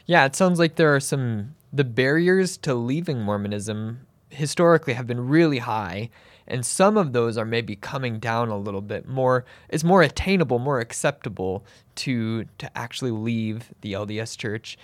Yeah, 0.05 0.25
it 0.25 0.35
sounds 0.35 0.59
like 0.59 0.75
there 0.75 0.93
are 0.95 0.99
some 0.99 1.55
the 1.71 1.83
barriers 1.83 2.57
to 2.57 2.73
leaving 2.73 3.21
Mormonism 3.21 4.07
historically 4.29 4.93
have 4.93 5.07
been 5.07 5.27
really 5.27 5.59
high, 5.59 6.09
and 6.47 6.65
some 6.65 6.97
of 6.97 7.13
those 7.13 7.38
are 7.38 7.45
maybe 7.45 7.75
coming 7.75 8.19
down 8.19 8.49
a 8.49 8.57
little 8.57 8.81
bit 8.81 9.07
more. 9.07 9.45
It's 9.69 9.83
more 9.83 10.01
attainable, 10.01 10.59
more 10.59 10.79
acceptable 10.79 11.63
to 11.95 12.45
to 12.57 12.77
actually 12.77 13.11
leave 13.11 13.71
the 13.81 13.93
LDS 13.93 14.38
Church. 14.38 14.77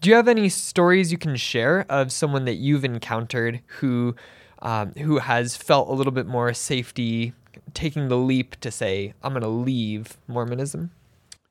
Do 0.00 0.10
you 0.10 0.16
have 0.16 0.28
any 0.28 0.48
stories 0.48 1.10
you 1.10 1.18
can 1.18 1.34
share 1.36 1.84
of 1.88 2.12
someone 2.12 2.44
that 2.44 2.54
you've 2.54 2.84
encountered 2.84 3.60
who 3.66 4.14
um, 4.60 4.92
who 4.98 5.18
has 5.18 5.56
felt 5.56 5.88
a 5.88 5.92
little 5.92 6.12
bit 6.12 6.26
more 6.26 6.52
safety 6.52 7.32
taking 7.74 8.08
the 8.08 8.16
leap 8.16 8.56
to 8.60 8.70
say, 8.70 9.14
"I'm 9.22 9.32
going 9.32 9.42
to 9.42 9.48
leave 9.48 10.16
Mormonism"? 10.28 10.90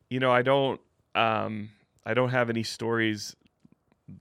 you 0.09 0.19
know 0.19 0.31
i 0.31 0.41
don't 0.41 0.79
um 1.15 1.69
i 2.07 2.13
don't 2.15 2.29
have 2.29 2.49
any 2.49 2.63
stories 2.63 3.35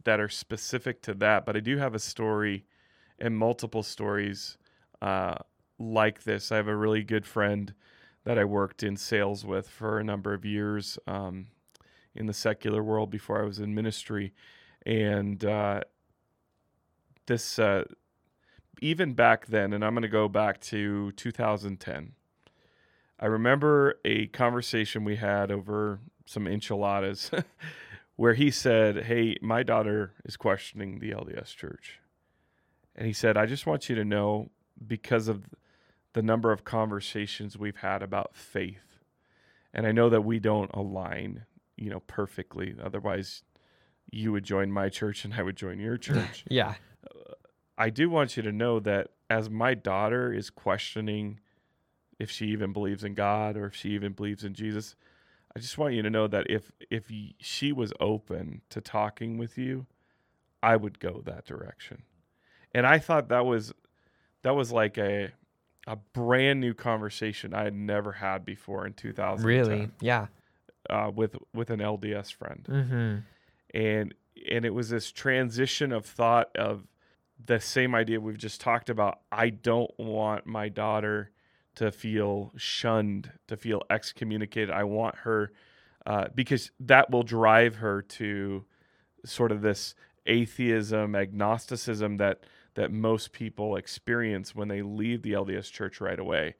that 0.04 0.20
are 0.20 0.28
specific 0.28 1.00
to 1.00 1.14
that 1.14 1.46
but 1.46 1.56
i 1.56 1.60
do 1.60 1.78
have 1.78 1.94
a 1.94 1.98
story 1.98 2.66
and 3.18 3.38
multiple 3.38 3.82
stories 3.82 4.58
uh 5.00 5.36
like 5.78 6.24
this. 6.24 6.50
I 6.50 6.56
have 6.56 6.68
a 6.68 6.76
really 6.76 7.02
good 7.02 7.26
friend 7.26 7.74
that 8.24 8.38
i 8.38 8.44
worked 8.44 8.82
in 8.82 8.96
sales 8.96 9.44
with 9.44 9.68
for 9.68 9.98
a 9.98 10.04
number 10.04 10.32
of 10.34 10.44
years 10.44 10.98
um 11.06 11.48
in 12.14 12.26
the 12.26 12.32
secular 12.32 12.82
world 12.82 13.10
before 13.10 13.40
i 13.40 13.44
was 13.44 13.58
in 13.58 13.74
ministry. 13.74 14.32
And 14.84 15.44
uh 15.44 15.82
this 17.26 17.58
uh 17.58 17.84
even 18.80 19.14
back 19.14 19.46
then 19.46 19.72
and 19.72 19.84
i'm 19.84 19.94
going 19.94 20.02
to 20.02 20.08
go 20.08 20.28
back 20.28 20.60
to 20.60 21.12
2010 21.12 22.12
I 23.18 23.26
remember 23.26 23.98
a 24.04 24.26
conversation 24.26 25.02
we 25.02 25.16
had 25.16 25.50
over 25.50 26.00
some 26.26 26.47
enchiladas 26.47 27.30
where 28.16 28.35
he 28.35 28.50
said, 28.50 29.04
Hey, 29.04 29.37
my 29.40 29.62
daughter 29.62 30.12
is 30.25 30.37
questioning 30.37 30.99
the 30.99 31.12
LDS 31.12 31.56
church. 31.56 32.00
And 32.95 33.06
he 33.06 33.12
said, 33.12 33.37
I 33.37 33.47
just 33.47 33.66
want 33.66 33.88
you 33.88 33.95
to 33.95 34.04
know 34.04 34.50
because 34.87 35.28
of 35.28 35.45
the 36.12 36.23
number 36.23 36.50
of 36.50 36.64
conversations 36.64 37.59
we've 37.59 37.76
had 37.76 38.02
about 38.02 38.35
faith. 38.35 38.99
And 39.73 39.87
I 39.87 39.92
know 39.92 40.09
that 40.09 40.23
we 40.23 40.38
don't 40.38 40.71
align, 40.73 41.45
you 41.76 41.90
know, 41.90 42.00
perfectly. 42.00 42.75
Otherwise, 42.83 43.42
you 44.11 44.33
would 44.33 44.45
join 44.45 44.71
my 44.71 44.88
church 44.88 45.25
and 45.25 45.35
I 45.35 45.42
would 45.42 45.56
join 45.56 45.78
your 45.78 45.97
church. 45.99 46.45
Yeah. 46.49 46.75
Uh, 47.04 47.35
I 47.76 47.90
do 47.90 48.09
want 48.09 48.37
you 48.37 48.42
to 48.42 48.52
know 48.52 48.80
that 48.80 49.09
as 49.28 49.50
my 49.50 49.75
daughter 49.75 50.33
is 50.33 50.49
questioning 50.49 51.40
if 52.18 52.30
she 52.30 52.47
even 52.47 52.73
believes 52.73 53.04
in 53.04 53.12
God 53.12 53.56
or 53.56 53.66
if 53.66 53.75
she 53.75 53.90
even 53.90 54.12
believes 54.12 54.42
in 54.45 54.54
Jesus, 54.54 54.97
I 55.56 55.58
just 55.58 55.78
want 55.78 55.94
you 55.94 56.02
to 56.02 56.10
know 56.10 56.26
that 56.28 56.48
if 56.50 56.70
if 56.90 57.10
she 57.40 57.72
was 57.72 57.92
open 58.00 58.60
to 58.70 58.80
talking 58.80 59.38
with 59.38 59.56
you, 59.58 59.86
I 60.62 60.76
would 60.76 60.98
go 61.00 61.22
that 61.25 61.44
direction. 61.46 62.02
And 62.75 62.86
I 62.86 62.98
thought 62.98 63.28
that 63.28 63.46
was 63.46 63.72
that 64.42 64.54
was 64.54 64.70
like 64.72 64.98
a 64.98 65.30
a 65.86 65.96
brand 65.96 66.60
new 66.60 66.75
conversation 66.75 67.54
I 67.54 67.64
had 67.64 67.75
never 67.75 68.12
had 68.12 68.44
before 68.44 68.86
in 68.86 68.92
2010 68.92 69.46
Really? 69.46 69.88
Yeah. 70.00 70.26
uh, 70.90 71.10
with 71.14 71.36
with 71.54 71.70
an 71.70 71.80
LDS 71.80 72.32
friend 72.32 72.66
Mm-hmm. 72.68 73.16
and 73.78 74.14
and 74.50 74.64
it 74.64 74.75
was 74.75 74.90
this 74.90 75.10
transition 75.10 75.92
of 75.92 76.04
thought 76.04 76.54
of 76.56 76.86
the 77.44 77.58
same 77.60 77.94
idea 77.94 78.20
we've 78.20 78.36
just 78.38 78.60
talked 78.60 78.88
about 78.90 79.20
i 79.30 79.48
don't 79.50 79.90
want 79.98 80.46
my 80.46 80.68
daughter 80.68 81.30
to 81.76 81.90
feel 81.92 82.52
shunned 82.56 83.30
to 83.49 83.56
feel 83.56 83.83
excommunicated 83.90 84.71
i 84.71 84.83
want 84.85 85.14
her 85.16 85.52
uh, 86.06 86.26
because 86.35 86.71
that 86.80 87.11
will 87.11 87.23
drive 87.23 87.76
her 87.76 88.02
to 88.02 88.64
sort 89.25 89.50
of 89.52 89.62
this 89.62 89.95
atheism 90.26 91.14
agnosticism 91.14 92.16
that 92.16 92.40
that 92.75 92.92
most 92.92 93.33
people 93.33 93.76
experience 93.76 94.54
when 94.54 94.68
they 94.68 94.83
leave 94.83 95.23
the 95.23 95.33
lds 95.33 95.71
church 95.71 96.00
right 96.00 96.18
away 96.18 96.54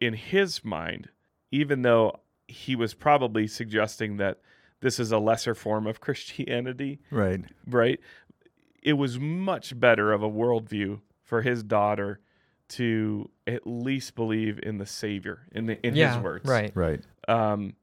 in 0.00 0.14
his 0.14 0.64
mind 0.64 1.08
even 1.50 1.82
though 1.82 2.20
he 2.48 2.76
was 2.76 2.94
probably 2.94 3.46
suggesting 3.46 4.16
that 4.18 4.40
this 4.80 5.00
is 5.00 5.10
a 5.12 5.18
lesser 5.18 5.54
form 5.54 5.86
of 5.86 6.00
Christianity, 6.02 6.98
Right. 7.10 7.40
right? 7.66 7.98
It 8.82 8.94
was 8.94 9.18
much 9.18 9.78
better 9.80 10.12
of 10.12 10.22
a 10.22 10.28
worldview 10.28 11.00
for 11.22 11.40
his 11.40 11.62
daughter 11.62 12.20
to 12.74 13.30
at 13.46 13.66
least 13.66 14.14
believe 14.14 14.58
in 14.62 14.78
the 14.78 14.86
Savior, 14.86 15.46
in 15.52 15.66
the, 15.66 15.86
in 15.86 15.94
yeah. 15.94 16.14
his 16.14 16.22
words, 16.22 16.48
Right. 16.48 16.72
Right. 16.74 17.00
Um, 17.28 17.74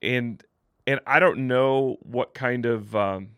and 0.00 0.42
and 0.86 1.00
I 1.06 1.20
don't 1.20 1.46
know 1.46 1.96
what 2.02 2.34
kind 2.34 2.66
of 2.66 2.94
um, 2.96 3.30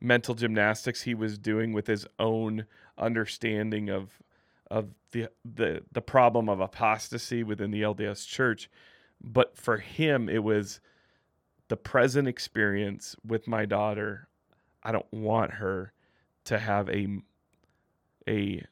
mental 0.00 0.34
gymnastics 0.34 1.02
he 1.02 1.14
was 1.14 1.38
doing 1.38 1.72
with 1.72 1.86
his 1.86 2.06
own 2.18 2.66
understanding 2.98 3.88
of 3.88 4.22
of 4.70 4.94
the 5.12 5.28
the 5.44 5.82
the 5.92 6.02
problem 6.02 6.48
of 6.48 6.60
apostasy 6.60 7.42
within 7.42 7.70
the 7.70 7.82
LDS 7.82 8.26
Church, 8.26 8.70
but 9.20 9.56
for 9.56 9.78
him 9.78 10.28
it 10.28 10.42
was 10.42 10.80
the 11.68 11.76
present 11.76 12.28
experience 12.28 13.16
with 13.24 13.46
my 13.46 13.64
daughter. 13.64 14.28
I 14.82 14.92
don't 14.92 15.12
want 15.12 15.54
her 15.54 15.92
to 16.44 16.58
have 16.58 16.88
a 16.88 17.08
a 18.28 18.64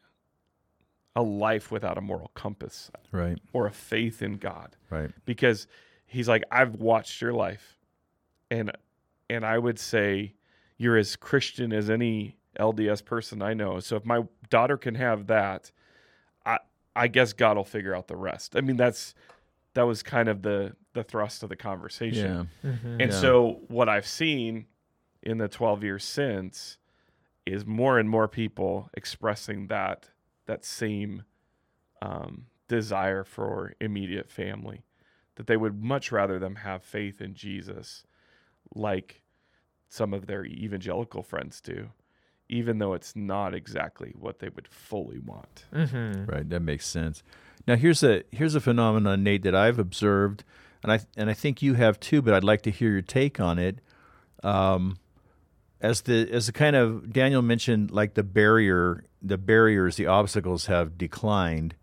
a 1.16 1.22
life 1.22 1.70
without 1.70 1.96
a 1.96 2.00
moral 2.00 2.30
compass 2.34 2.90
Right. 3.12 3.38
or 3.52 3.66
a 3.66 3.70
faith 3.72 4.20
in 4.22 4.38
God 4.38 4.76
Right. 4.90 5.10
because 5.24 5.66
he's 6.06 6.28
like 6.28 6.42
I've 6.50 6.74
watched 6.76 7.20
your 7.20 7.32
life 7.32 7.78
and 8.50 8.70
and 9.30 9.44
I 9.44 9.58
would 9.58 9.78
say 9.78 10.34
you're 10.76 10.96
as 10.96 11.16
Christian 11.16 11.72
as 11.72 11.88
any 11.88 12.36
LDS 12.58 13.04
person 13.04 13.42
I 13.42 13.54
know. 13.54 13.80
So 13.80 13.96
if 13.96 14.04
my 14.04 14.24
daughter 14.50 14.76
can 14.76 14.94
have 14.96 15.26
that, 15.28 15.70
I 16.44 16.58
I 16.96 17.08
guess 17.08 17.32
God 17.32 17.56
will 17.56 17.64
figure 17.64 17.94
out 17.94 18.08
the 18.08 18.16
rest. 18.16 18.56
I 18.56 18.60
mean 18.60 18.76
that's 18.76 19.14
that 19.74 19.82
was 19.82 20.02
kind 20.02 20.28
of 20.28 20.42
the 20.42 20.74
the 20.94 21.02
thrust 21.04 21.42
of 21.42 21.48
the 21.48 21.56
conversation. 21.56 22.48
Yeah. 22.62 22.70
Mm-hmm. 22.70 23.00
And 23.00 23.12
Yeah. 23.12 23.20
so 23.20 23.60
what 23.68 23.88
I've 23.88 24.06
seen 24.06 24.66
in 25.22 25.38
the 25.38 25.48
12 25.48 25.82
years 25.82 26.04
since 26.04 26.76
is 27.46 27.64
more 27.66 27.98
and 27.98 28.08
more 28.08 28.28
people 28.28 28.90
expressing 28.94 29.66
that 29.68 30.10
that 30.46 30.64
same 30.64 31.24
um, 32.02 32.46
desire 32.68 33.24
for 33.24 33.74
immediate 33.80 34.30
family, 34.30 34.84
that 35.36 35.46
they 35.46 35.56
would 35.56 35.82
much 35.82 36.12
rather 36.12 36.38
them 36.38 36.56
have 36.56 36.82
faith 36.82 37.20
in 37.20 37.34
Jesus, 37.34 38.04
like 38.74 39.22
some 39.88 40.12
of 40.12 40.26
their 40.26 40.44
evangelical 40.44 41.22
friends 41.22 41.60
do, 41.60 41.90
even 42.48 42.78
though 42.78 42.94
it's 42.94 43.14
not 43.16 43.54
exactly 43.54 44.12
what 44.18 44.38
they 44.38 44.48
would 44.48 44.68
fully 44.68 45.18
want. 45.18 45.64
Mm-hmm. 45.72 46.24
Right, 46.24 46.48
that 46.48 46.60
makes 46.60 46.86
sense. 46.86 47.22
Now 47.66 47.76
here's 47.76 48.02
a 48.02 48.24
here's 48.30 48.54
a 48.54 48.60
phenomenon, 48.60 49.22
Nate, 49.22 49.42
that 49.42 49.54
I've 49.54 49.78
observed, 49.78 50.44
and 50.82 50.92
I 50.92 51.00
and 51.16 51.30
I 51.30 51.34
think 51.34 51.62
you 51.62 51.74
have 51.74 51.98
too. 51.98 52.20
But 52.20 52.34
I'd 52.34 52.44
like 52.44 52.62
to 52.62 52.70
hear 52.70 52.90
your 52.90 53.02
take 53.02 53.40
on 53.40 53.58
it. 53.58 53.80
Um, 54.42 54.98
as 55.80 56.02
the 56.02 56.28
as 56.30 56.46
the 56.46 56.52
kind 56.52 56.76
of 56.76 57.12
Daniel 57.12 57.42
mentioned, 57.42 57.90
like 57.90 58.14
the 58.14 58.22
barrier, 58.22 59.04
the 59.22 59.38
barriers, 59.38 59.96
the 59.96 60.06
obstacles 60.06 60.66
have 60.66 60.96
declined. 60.96 61.74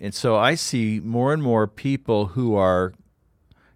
And 0.00 0.14
so 0.14 0.36
I 0.36 0.54
see 0.54 1.00
more 1.00 1.32
and 1.32 1.42
more 1.42 1.66
people 1.66 2.26
who 2.28 2.54
are 2.54 2.92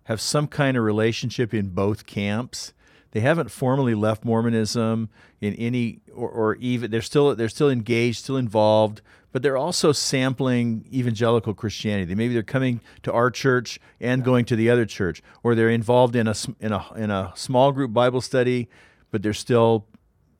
have 0.05 0.21
some 0.21 0.47
kind 0.47 0.76
of 0.76 0.85
relationship 0.85 1.52
in 1.52 1.69
both 1.69 2.07
camps. 2.07 2.73
They 3.12 3.21
haven't 3.21 3.50
formally 3.50 3.95
left 3.95 4.25
Mormonism 4.25 5.09
in 5.40 5.55
any 5.55 6.00
or, 6.14 6.28
or 6.28 6.55
even 6.57 6.90
they're 6.90 7.02
still 7.02 7.35
they're 7.35 7.49
still 7.49 7.71
engaged, 7.71 8.19
still 8.19 8.37
involved, 8.37 9.00
but 9.33 9.43
they're 9.43 9.57
also 9.57 9.93
sampling 9.93 10.87
evangelical 10.93 11.55
Christianity. 11.55 12.14
Maybe 12.14 12.35
they're 12.35 12.43
coming 12.43 12.81
to 13.02 13.12
our 13.12 13.31
church 13.31 13.81
and 14.00 14.25
going 14.25 14.45
to 14.47 14.57
the 14.57 14.71
other 14.71 14.87
church, 14.87 15.23
or 15.43 15.55
they're 15.55 15.71
involved 15.71 16.17
in 16.17 16.26
a 16.26 16.35
in 16.61 16.73
a 16.73 16.85
in 16.97 17.11
a 17.11 17.33
small 17.37 17.73
group 17.73 17.93
Bible 17.93 18.21
study, 18.21 18.69
but 19.11 19.23
they're 19.23 19.33
still 19.33 19.87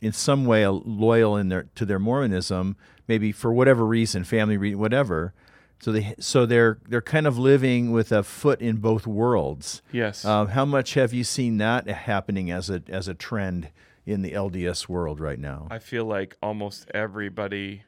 in 0.01 0.13
some 0.13 0.45
way 0.45 0.67
loyal 0.67 1.37
in 1.37 1.49
their 1.49 1.65
to 1.75 1.85
their 1.85 1.99
Mormonism, 1.99 2.77
maybe 3.07 3.33
for 3.33 3.53
whatever 3.53 3.85
reason, 3.85 4.25
family 4.25 4.57
reason, 4.57 4.79
whatever. 4.79 5.35
So 5.81 5.93
they 5.93 6.15
so 6.19 6.47
they're 6.47 6.79
they're 6.89 7.01
kind 7.01 7.27
of 7.27 7.39
living 7.39 7.93
with 7.93 8.11
a 8.13 8.23
foot 8.23 8.61
in 8.61 8.77
both 8.77 9.07
worlds. 9.07 9.83
Yes. 9.93 10.25
Um, 10.25 10.49
how 10.49 10.65
much 10.65 10.95
have 10.95 11.13
you 11.13 11.25
seen 11.25 11.59
that 11.59 11.87
happening 11.89 12.51
as 12.51 12.69
a 12.71 12.83
as 12.89 13.09
a 13.09 13.15
trend 13.15 13.71
in 14.05 14.23
the 14.23 14.33
LDS 14.33 14.89
world 14.89 15.21
right 15.21 15.39
now? 15.39 15.69
I 15.71 15.79
feel 15.79 16.05
like 16.05 16.37
almost 16.43 16.91
everybody 16.93 17.85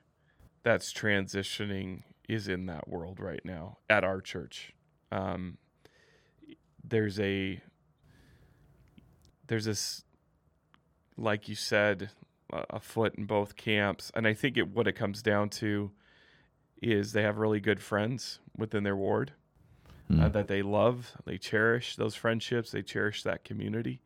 that's 0.63 0.93
transitioning 0.93 2.03
is 2.29 2.47
in 2.47 2.67
that 2.67 2.89
world 2.89 3.19
right 3.19 3.45
now 3.45 3.79
at 3.89 4.05
our 4.05 4.21
church. 4.21 4.73
Um, 5.11 5.59
there's 6.85 7.19
a 7.19 7.61
there's 9.49 9.65
this 9.65 10.05
like 11.17 11.49
you 11.49 11.55
said 11.55 12.11
a 12.53 12.81
foot 12.81 13.15
in 13.15 13.27
both 13.27 13.57
camps 13.57 14.11
and 14.15 14.27
i 14.27 14.35
think 14.35 14.57
it 14.57 14.69
what 14.69 14.89
it 14.89 14.93
comes 14.93 15.23
down 15.23 15.49
to 15.49 15.91
is 16.83 17.13
they 17.13 17.23
have 17.23 17.39
really 17.39 17.61
good 17.61 17.81
friends 17.81 18.41
within 18.57 18.83
their 18.83 18.97
ward 18.97 19.33
mm. 20.11 20.23
uh, 20.23 20.29
that 20.29 20.49
they 20.49 20.63
love 20.63 21.13
they 21.25 21.39
cherish 21.39 21.95
those 21.97 22.15
friendships 22.15 22.73
they 22.73 22.83
cherish 22.83 23.23
that 23.23 23.45
community 23.45 24.01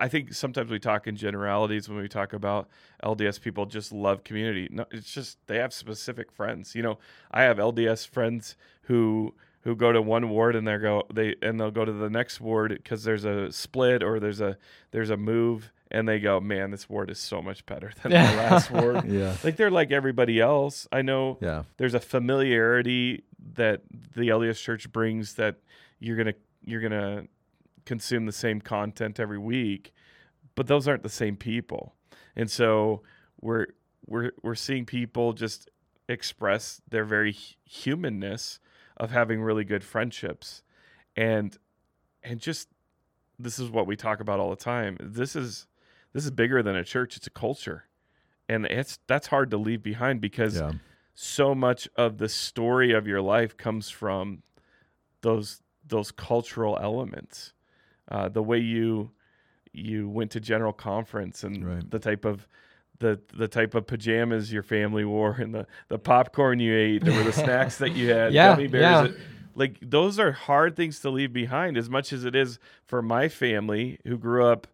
I 0.00 0.08
think 0.08 0.34
sometimes 0.34 0.70
we 0.70 0.78
talk 0.78 1.06
in 1.06 1.16
generalities 1.16 1.88
when 1.88 1.98
we 1.98 2.08
talk 2.08 2.32
about 2.32 2.68
LDS 3.02 3.40
people 3.40 3.64
just 3.64 3.92
love 3.92 4.24
community. 4.24 4.68
No, 4.70 4.84
it's 4.90 5.12
just 5.12 5.38
they 5.46 5.58
have 5.58 5.72
specific 5.72 6.32
friends. 6.32 6.74
You 6.74 6.82
know, 6.82 6.98
I 7.30 7.42
have 7.42 7.58
LDS 7.58 8.06
friends 8.06 8.56
who 8.82 9.34
who 9.62 9.76
go 9.76 9.92
to 9.92 10.02
one 10.02 10.28
ward 10.28 10.56
and 10.56 10.66
they 10.66 10.76
go 10.78 11.04
they 11.12 11.36
and 11.42 11.60
they'll 11.60 11.70
go 11.70 11.84
to 11.84 11.92
the 11.92 12.10
next 12.10 12.40
ward 12.40 12.72
because 12.72 13.04
there's 13.04 13.24
a 13.24 13.52
split 13.52 14.02
or 14.02 14.18
there's 14.18 14.40
a 14.40 14.58
there's 14.90 15.10
a 15.10 15.16
move 15.16 15.70
and 15.90 16.08
they 16.08 16.18
go, 16.18 16.40
man, 16.40 16.70
this 16.70 16.88
ward 16.88 17.10
is 17.10 17.18
so 17.18 17.40
much 17.40 17.64
better 17.66 17.92
than 18.02 18.12
the 18.12 18.18
last 18.18 18.70
ward. 18.70 19.04
Yeah, 19.10 19.36
like 19.42 19.56
they're 19.56 19.70
like 19.70 19.90
everybody 19.90 20.40
else. 20.40 20.86
I 20.92 21.02
know. 21.02 21.38
Yeah, 21.40 21.64
there's 21.76 21.94
a 21.94 22.00
familiarity 22.00 23.24
that 23.54 23.82
the 24.14 24.28
LDS 24.28 24.60
Church 24.62 24.90
brings 24.92 25.34
that 25.34 25.56
you're 25.98 26.16
gonna 26.16 26.34
you're 26.64 26.80
gonna 26.80 27.24
consume 27.84 28.26
the 28.26 28.32
same 28.32 28.60
content 28.60 29.18
every 29.18 29.38
week, 29.38 29.92
but 30.54 30.66
those 30.66 30.86
aren't 30.86 31.02
the 31.02 31.08
same 31.08 31.36
people. 31.36 31.94
And 32.36 32.50
so 32.50 33.02
we're 33.40 33.66
we're 34.06 34.32
we're 34.42 34.54
seeing 34.54 34.84
people 34.84 35.32
just 35.32 35.70
express 36.08 36.80
their 36.88 37.04
very 37.04 37.32
humanness 37.32 38.58
of 38.96 39.10
having 39.10 39.42
really 39.42 39.64
good 39.64 39.84
friendships 39.84 40.62
and 41.16 41.56
and 42.22 42.40
just 42.40 42.68
this 43.38 43.58
is 43.58 43.70
what 43.70 43.86
we 43.86 43.96
talk 43.96 44.20
about 44.20 44.40
all 44.40 44.50
the 44.50 44.56
time. 44.56 44.96
This 45.00 45.36
is 45.36 45.66
this 46.18 46.24
is 46.24 46.32
bigger 46.32 46.64
than 46.64 46.74
a 46.74 46.82
church, 46.82 47.16
it's 47.16 47.28
a 47.28 47.30
culture. 47.30 47.84
And 48.48 48.66
it's 48.66 48.98
that's 49.06 49.28
hard 49.28 49.52
to 49.52 49.56
leave 49.56 49.84
behind 49.84 50.20
because 50.20 50.56
yeah. 50.56 50.72
so 51.14 51.54
much 51.54 51.88
of 51.94 52.18
the 52.18 52.28
story 52.28 52.92
of 52.92 53.06
your 53.06 53.20
life 53.20 53.56
comes 53.56 53.88
from 53.88 54.42
those 55.20 55.62
those 55.86 56.10
cultural 56.10 56.76
elements 56.82 57.52
uh, 58.10 58.28
the 58.28 58.42
way 58.42 58.58
you 58.58 59.12
you 59.72 60.08
went 60.08 60.32
to 60.32 60.40
general 60.40 60.72
conference 60.72 61.44
and 61.44 61.64
right. 61.64 61.88
the 61.88 62.00
type 62.00 62.24
of 62.24 62.48
the 62.98 63.20
the 63.36 63.46
type 63.46 63.76
of 63.76 63.86
pajamas 63.86 64.52
your 64.52 64.64
family 64.64 65.04
wore 65.04 65.34
and 65.34 65.54
the, 65.54 65.66
the 65.86 66.00
popcorn 66.00 66.58
you 66.58 66.74
ate 66.74 67.06
or 67.06 67.22
the 67.22 67.32
snacks 67.32 67.78
that 67.78 67.92
you 67.92 68.10
had 68.10 68.32
yeah, 68.32 68.54
gummy 68.54 68.66
bears 68.66 69.10
yeah. 69.10 69.16
Like 69.54 69.78
those 69.80 70.18
are 70.18 70.32
hard 70.32 70.74
things 70.74 70.98
to 71.00 71.10
leave 71.10 71.32
behind 71.32 71.76
as 71.76 71.88
much 71.88 72.12
as 72.12 72.24
it 72.24 72.34
is 72.34 72.58
for 72.84 73.02
my 73.02 73.28
family 73.28 74.00
who 74.04 74.16
grew 74.16 74.44
up 74.44 74.66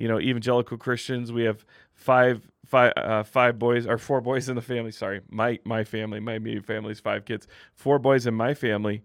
you 0.00 0.08
know 0.08 0.18
evangelical 0.18 0.76
christians 0.76 1.32
we 1.32 1.44
have 1.44 1.64
five 1.92 2.50
five 2.66 2.92
uh, 2.96 3.22
five 3.22 3.58
boys 3.58 3.86
or 3.86 3.98
four 3.98 4.20
boys 4.20 4.48
in 4.48 4.56
the 4.56 4.62
family 4.62 4.90
sorry 4.90 5.20
my 5.28 5.58
my 5.64 5.84
family 5.84 6.18
my 6.18 6.34
immediate 6.34 6.64
family's 6.64 7.00
five 7.00 7.24
kids 7.24 7.46
four 7.74 7.98
boys 7.98 8.26
in 8.26 8.34
my 8.34 8.54
family 8.54 9.02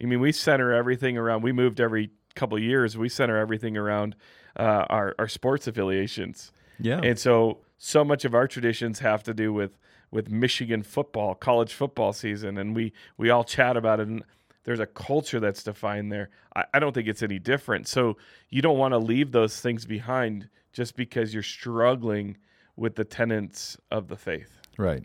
i 0.00 0.04
mean 0.04 0.20
we 0.20 0.32
center 0.32 0.72
everything 0.72 1.16
around 1.16 1.42
we 1.42 1.52
moved 1.52 1.80
every 1.80 2.10
couple 2.34 2.58
years, 2.58 2.96
we 2.96 3.08
center 3.08 3.36
everything 3.36 3.76
around 3.76 4.16
uh, 4.56 4.84
our 4.88 5.14
our 5.18 5.28
sports 5.28 5.66
affiliations. 5.66 6.52
Yeah, 6.78 7.00
and 7.02 7.18
so 7.18 7.58
so 7.78 8.04
much 8.04 8.24
of 8.24 8.34
our 8.34 8.48
traditions 8.48 9.00
have 9.00 9.22
to 9.24 9.34
do 9.34 9.52
with 9.52 9.78
with 10.10 10.30
Michigan 10.30 10.82
football, 10.82 11.34
college 11.34 11.72
football 11.72 12.12
season, 12.12 12.58
and 12.58 12.74
we 12.74 12.92
we 13.16 13.30
all 13.30 13.44
chat 13.44 13.76
about 13.76 14.00
it. 14.00 14.08
And 14.08 14.24
there's 14.64 14.80
a 14.80 14.86
culture 14.86 15.40
that's 15.40 15.62
defined 15.62 16.12
there. 16.12 16.30
I, 16.54 16.64
I 16.74 16.78
don't 16.78 16.92
think 16.92 17.08
it's 17.08 17.22
any 17.22 17.38
different. 17.38 17.88
So 17.88 18.16
you 18.50 18.62
don't 18.62 18.78
want 18.78 18.92
to 18.92 18.98
leave 18.98 19.32
those 19.32 19.60
things 19.60 19.86
behind 19.86 20.48
just 20.72 20.96
because 20.96 21.34
you're 21.34 21.42
struggling 21.42 22.36
with 22.76 22.94
the 22.94 23.04
tenets 23.04 23.76
of 23.90 24.08
the 24.08 24.16
faith. 24.16 24.60
Right. 24.78 25.04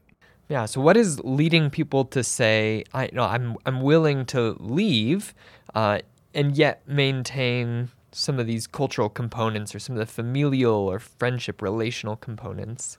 Yeah. 0.50 0.66
So, 0.66 0.80
what 0.80 0.96
is 0.96 1.20
leading 1.26 1.70
people 1.70 2.06
to 2.06 2.24
say, 2.24 2.86
"I 2.94 3.10
no, 3.12 3.24
I'm 3.24 3.58
I'm 3.66 3.82
willing 3.82 4.26
to 4.28 4.56
leave," 4.60 5.34
uh, 5.76 6.00
and 6.34 6.58
yet 6.58 6.88
maintain 6.88 7.90
some 8.14 8.40
of 8.40 8.48
these 8.48 8.66
cultural 8.66 9.10
components 9.10 9.76
or 9.76 9.80
some 9.80 9.96
of 9.96 10.00
the 10.00 10.06
familial 10.06 10.74
or 10.74 11.00
friendship 11.00 11.62
relational 11.62 12.16
components. 12.16 12.98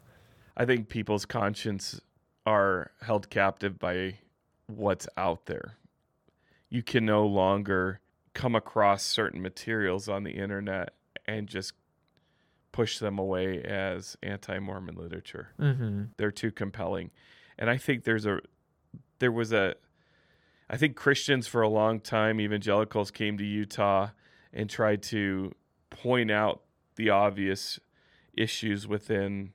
I 0.56 0.66
think 0.66 0.88
people's 0.88 1.24
conscience 1.24 2.00
are 2.44 2.90
held 3.00 3.30
captive 3.30 3.78
by 3.78 4.18
what's 4.66 5.08
out 5.16 5.46
there. 5.46 5.77
You 6.70 6.82
can 6.82 7.06
no 7.06 7.26
longer 7.26 8.00
come 8.34 8.54
across 8.54 9.02
certain 9.02 9.42
materials 9.42 10.08
on 10.08 10.22
the 10.24 10.32
internet 10.32 10.94
and 11.26 11.48
just 11.48 11.72
push 12.72 12.98
them 12.98 13.18
away 13.18 13.62
as 13.62 14.16
anti-Mormon 14.22 14.94
literature. 14.94 15.48
Mm-hmm. 15.58 16.02
They're 16.16 16.30
too 16.30 16.52
compelling, 16.52 17.10
and 17.58 17.68
I 17.68 17.76
think 17.76 18.04
there's 18.04 18.26
a 18.26 18.40
there 19.18 19.32
was 19.32 19.52
a 19.52 19.74
I 20.70 20.76
think 20.76 20.96
Christians 20.96 21.46
for 21.46 21.62
a 21.62 21.68
long 21.68 22.00
time, 22.00 22.40
evangelicals 22.40 23.10
came 23.10 23.38
to 23.38 23.44
Utah 23.44 24.10
and 24.52 24.68
tried 24.68 25.02
to 25.04 25.52
point 25.90 26.30
out 26.30 26.62
the 26.96 27.10
obvious 27.10 27.80
issues 28.34 28.86
within 28.86 29.52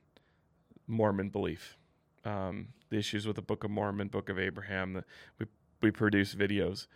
Mormon 0.86 1.28
belief, 1.30 1.76
um, 2.24 2.68
the 2.90 2.98
issues 2.98 3.26
with 3.26 3.36
the 3.36 3.42
Book 3.42 3.64
of 3.64 3.70
Mormon, 3.70 4.08
Book 4.08 4.28
of 4.28 4.38
Abraham. 4.38 4.94
The, 4.94 5.04
we 5.38 5.46
we 5.84 5.92
produce 5.92 6.34
videos, 6.34 6.88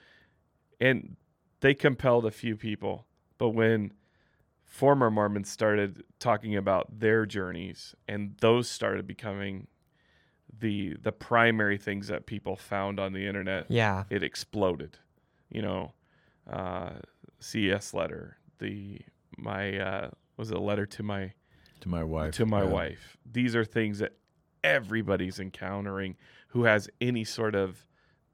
and 0.80 1.16
they 1.60 1.74
compelled 1.74 2.26
a 2.26 2.30
few 2.30 2.56
people. 2.56 3.06
But 3.36 3.50
when 3.50 3.92
former 4.64 5.10
Mormons 5.10 5.50
started 5.50 6.02
talking 6.18 6.56
about 6.56 6.98
their 6.98 7.26
journeys, 7.26 7.94
and 8.08 8.34
those 8.40 8.68
started 8.68 9.06
becoming 9.06 9.68
the 10.58 10.96
the 11.00 11.12
primary 11.12 11.76
things 11.78 12.08
that 12.08 12.26
people 12.26 12.56
found 12.56 12.98
on 12.98 13.12
the 13.12 13.26
internet, 13.26 13.66
yeah, 13.68 14.04
it 14.10 14.22
exploded. 14.22 14.98
You 15.50 15.62
know, 15.62 15.92
uh, 16.50 16.94
CES 17.38 17.94
Letter, 17.94 18.38
the 18.58 19.00
my 19.36 19.78
uh, 19.78 20.10
was 20.36 20.50
it 20.50 20.56
a 20.56 20.60
letter 20.60 20.86
to 20.86 21.02
my 21.02 21.32
to 21.80 21.88
my 21.88 22.02
wife 22.02 22.34
to 22.34 22.46
my 22.46 22.62
yeah. 22.62 22.70
wife. 22.70 23.18
These 23.30 23.54
are 23.54 23.64
things 23.64 23.98
that 23.98 24.14
everybody's 24.64 25.38
encountering 25.38 26.16
who 26.48 26.64
has 26.64 26.88
any 27.00 27.24
sort 27.24 27.54
of 27.54 27.87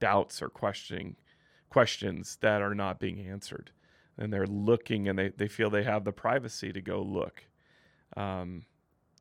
doubts 0.04 0.42
or 0.42 0.48
questioning 0.48 1.16
questions 1.70 2.38
that 2.40 2.62
are 2.62 2.74
not 2.74 3.00
being 3.00 3.18
answered 3.20 3.70
and 4.16 4.32
they're 4.32 4.46
looking 4.46 5.08
and 5.08 5.18
they, 5.18 5.28
they 5.30 5.48
feel 5.48 5.70
they 5.70 5.82
have 5.82 6.04
the 6.04 6.12
privacy 6.12 6.72
to 6.72 6.80
go 6.80 7.02
look 7.02 7.44
um, 8.16 8.64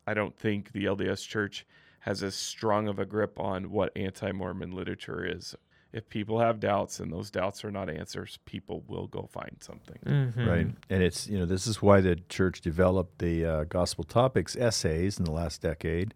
i 0.06 0.14
don't 0.14 0.38
think 0.38 0.72
the 0.72 0.86
lds 0.86 1.28
church 1.28 1.66
has 2.04 2.22
as 2.22 2.36
strong 2.36 2.90
of 2.90 3.00
a 3.00 3.06
grip 3.06 3.40
on 3.40 3.72
what 3.72 3.90
anti-Mormon 3.96 4.72
literature 4.72 5.26
is. 5.26 5.56
If 5.94 6.10
people 6.10 6.40
have 6.42 6.60
doubts 6.60 7.00
and 7.00 7.14
those 7.14 7.32
doubts 7.32 7.64
are 7.64 7.72
not 7.72 7.90
answers, 7.90 8.40
people 8.44 8.84
will 8.90 9.08
go 9.08 9.30
find 9.32 9.56
something. 9.62 10.00
Mm-hmm. 10.06 10.46
Right. 10.46 10.68
And 10.90 11.02
it's, 11.02 11.28
you 11.28 11.40
know, 11.40 11.46
this 11.46 11.66
is 11.66 11.82
why 11.82 12.02
the 12.02 12.18
church 12.28 12.60
developed 12.60 13.20
the 13.20 13.46
uh, 13.46 13.64
gospel 13.66 14.04
topics 14.04 14.58
essays 14.58 15.18
in 15.18 15.24
the 15.24 15.32
last 15.32 15.62
decade. 15.62 16.14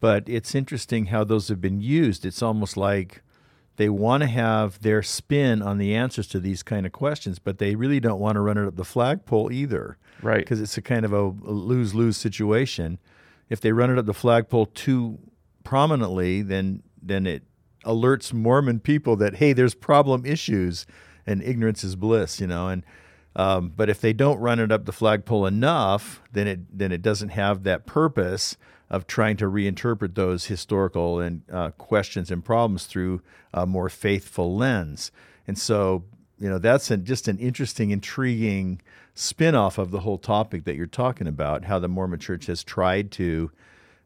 But 0.00 0.28
it's 0.28 0.52
interesting 0.52 1.06
how 1.06 1.22
those 1.22 1.46
have 1.46 1.60
been 1.60 1.80
used. 1.80 2.26
It's 2.26 2.42
almost 2.42 2.76
like 2.76 3.22
they 3.76 3.88
want 3.88 4.22
to 4.22 4.26
have 4.26 4.80
their 4.80 5.02
spin 5.02 5.62
on 5.62 5.78
the 5.78 5.94
answers 5.94 6.26
to 6.28 6.40
these 6.40 6.62
kind 6.62 6.86
of 6.86 6.92
questions, 6.92 7.38
but 7.38 7.58
they 7.58 7.74
really 7.74 8.00
don't 8.00 8.20
want 8.20 8.36
to 8.36 8.40
run 8.40 8.58
it 8.58 8.66
up 8.66 8.76
the 8.76 8.84
flagpole 8.84 9.52
either. 9.52 9.98
Right. 10.22 10.38
Because 10.38 10.60
it's 10.60 10.78
a 10.78 10.82
kind 10.82 11.04
of 11.04 11.12
a 11.12 11.22
lose 11.22 11.94
lose 11.94 12.16
situation 12.16 12.98
if 13.48 13.60
they 13.60 13.72
run 13.72 13.90
it 13.90 13.98
up 13.98 14.06
the 14.06 14.14
flagpole 14.14 14.66
too 14.66 15.18
prominently, 15.64 16.42
then 16.42 16.82
then 17.00 17.26
it 17.26 17.42
alerts 17.84 18.32
Mormon 18.32 18.80
people 18.80 19.16
that 19.16 19.36
hey, 19.36 19.52
there's 19.52 19.74
problem 19.74 20.26
issues, 20.26 20.86
and 21.26 21.42
ignorance 21.42 21.84
is 21.84 21.96
bliss, 21.96 22.40
you 22.40 22.46
know. 22.46 22.68
And 22.68 22.84
um, 23.34 23.72
but 23.76 23.88
if 23.88 24.00
they 24.00 24.12
don't 24.12 24.38
run 24.38 24.58
it 24.58 24.72
up 24.72 24.84
the 24.84 24.92
flagpole 24.92 25.46
enough, 25.46 26.22
then 26.32 26.46
it 26.46 26.78
then 26.78 26.92
it 26.92 27.02
doesn't 27.02 27.30
have 27.30 27.62
that 27.64 27.86
purpose 27.86 28.56
of 28.88 29.06
trying 29.06 29.36
to 29.36 29.46
reinterpret 29.46 30.14
those 30.14 30.46
historical 30.46 31.18
and 31.20 31.42
uh, 31.52 31.70
questions 31.72 32.30
and 32.30 32.44
problems 32.44 32.86
through 32.86 33.20
a 33.52 33.66
more 33.66 33.88
faithful 33.88 34.56
lens. 34.56 35.10
And 35.46 35.58
so, 35.58 36.04
you 36.38 36.48
know, 36.48 36.58
that's 36.58 36.90
an, 36.90 37.04
just 37.04 37.28
an 37.28 37.38
interesting, 37.38 37.90
intriguing 37.90 38.80
spin-off 39.14 39.78
of 39.78 39.90
the 39.90 40.00
whole 40.00 40.18
topic 40.18 40.64
that 40.64 40.76
you're 40.76 40.86
talking 40.86 41.26
about. 41.26 41.64
How 41.64 41.78
the 41.78 41.88
Mormon 41.88 42.20
Church 42.20 42.46
has 42.46 42.62
tried 42.62 43.10
to 43.12 43.50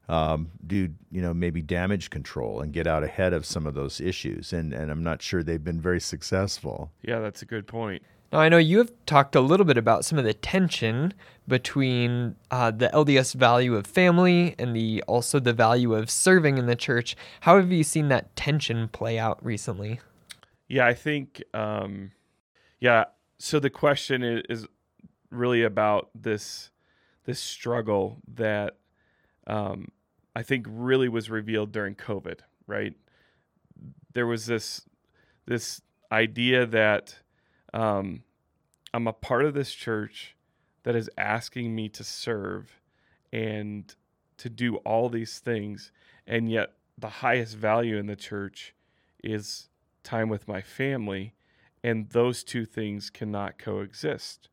um, 0.09 0.51
do 0.66 0.88
you 1.12 1.23
know 1.23 1.33
maybe 1.33 1.62
damage 1.62 2.11
control 2.11 2.61
and 2.61 2.73
get 2.73 2.88
out 2.88 3.05
ahead 3.05 3.33
of 3.33 3.47
some 3.47 3.64
of 3.64 3.75
those 3.75 4.01
issues 4.01 4.53
and 4.53 4.73
and 4.73 4.90
I'm 4.90 5.05
not 5.05 5.23
sure 5.23 5.45
they've 5.45 5.62
been 5.62 5.81
very 5.81 6.01
successful. 6.01 6.90
Yeah, 7.03 7.21
that's 7.21 7.43
a 7.43 7.45
good 7.45 7.69
point. 7.69 8.03
Now 8.33 8.38
I 8.38 8.49
know 8.49 8.59
you 8.59 8.79
have 8.79 8.93
talked 9.07 9.35
a 9.35 9.40
little 9.40 9.66
bit 9.66 9.77
about 9.77 10.05
some 10.05 10.19
of 10.19 10.25
the 10.25 10.35
tension 10.35 11.14
between 11.49 12.37
uh, 12.51 12.71
the 12.71 12.88
LDS 12.88 13.35
value 13.35 13.75
of 13.75 13.87
family 13.87 14.55
and 14.59 14.75
the 14.75 15.03
also 15.09 15.40
the 15.40 15.53
value 15.53 15.95
of 15.95 16.09
serving 16.09 16.57
in 16.57 16.66
the 16.66 16.77
church. 16.77 17.16
How 17.40 17.57
have 17.57 17.73
you 17.73 17.83
seen 17.83 18.09
that 18.09 18.35
tension 18.37 18.88
play 18.88 19.19
out 19.19 19.45
recently? 19.45 20.01
Yeah, 20.69 20.87
I 20.87 20.95
think 20.95 21.43
um, 21.53 22.12
yeah. 22.79 23.07
So 23.38 23.59
the 23.59 23.71
question 23.71 24.23
is, 24.23 24.43
is 24.49 24.66
really 25.31 25.64
about 25.64 26.11
this 26.14 26.71
this 27.25 27.40
struggle 27.40 28.19
that 28.35 28.77
um, 29.47 29.88
I 30.37 30.45
think 30.45 30.66
really 30.69 31.09
was 31.09 31.31
revealed 31.31 31.73
during 31.73 31.97
COVID, 31.97 32.40
right? 32.69 32.95
There 34.12 34.27
was 34.27 34.47
this 34.47 34.83
this 35.47 35.83
idea 36.12 36.66
that 36.66 37.16
um, 37.72 38.22
I'm 38.92 39.06
a 39.06 39.12
part 39.12 39.44
of 39.44 39.54
this 39.54 39.72
church 39.72 40.37
that 40.83 40.96
is 40.96 41.11
asking 41.16 41.74
me 41.74 41.88
to 41.90 42.04
serve 42.04 42.80
and 43.33 43.94
to 44.38 44.48
do 44.48 44.76
all 44.76 45.09
these 45.09 45.38
things, 45.38 45.92
and 46.26 46.50
yet 46.50 46.72
the 46.96 47.09
highest 47.09 47.56
value 47.56 47.96
in 47.96 48.06
the 48.06 48.16
church 48.16 48.74
is 49.22 49.68
time 50.02 50.28
with 50.28 50.48
my 50.48 50.61
family, 50.61 51.35
and 51.85 52.11
those 52.11 52.42
two 52.42 52.64
things 52.64 53.11
cannot 53.11 53.59
coexist 53.59 54.48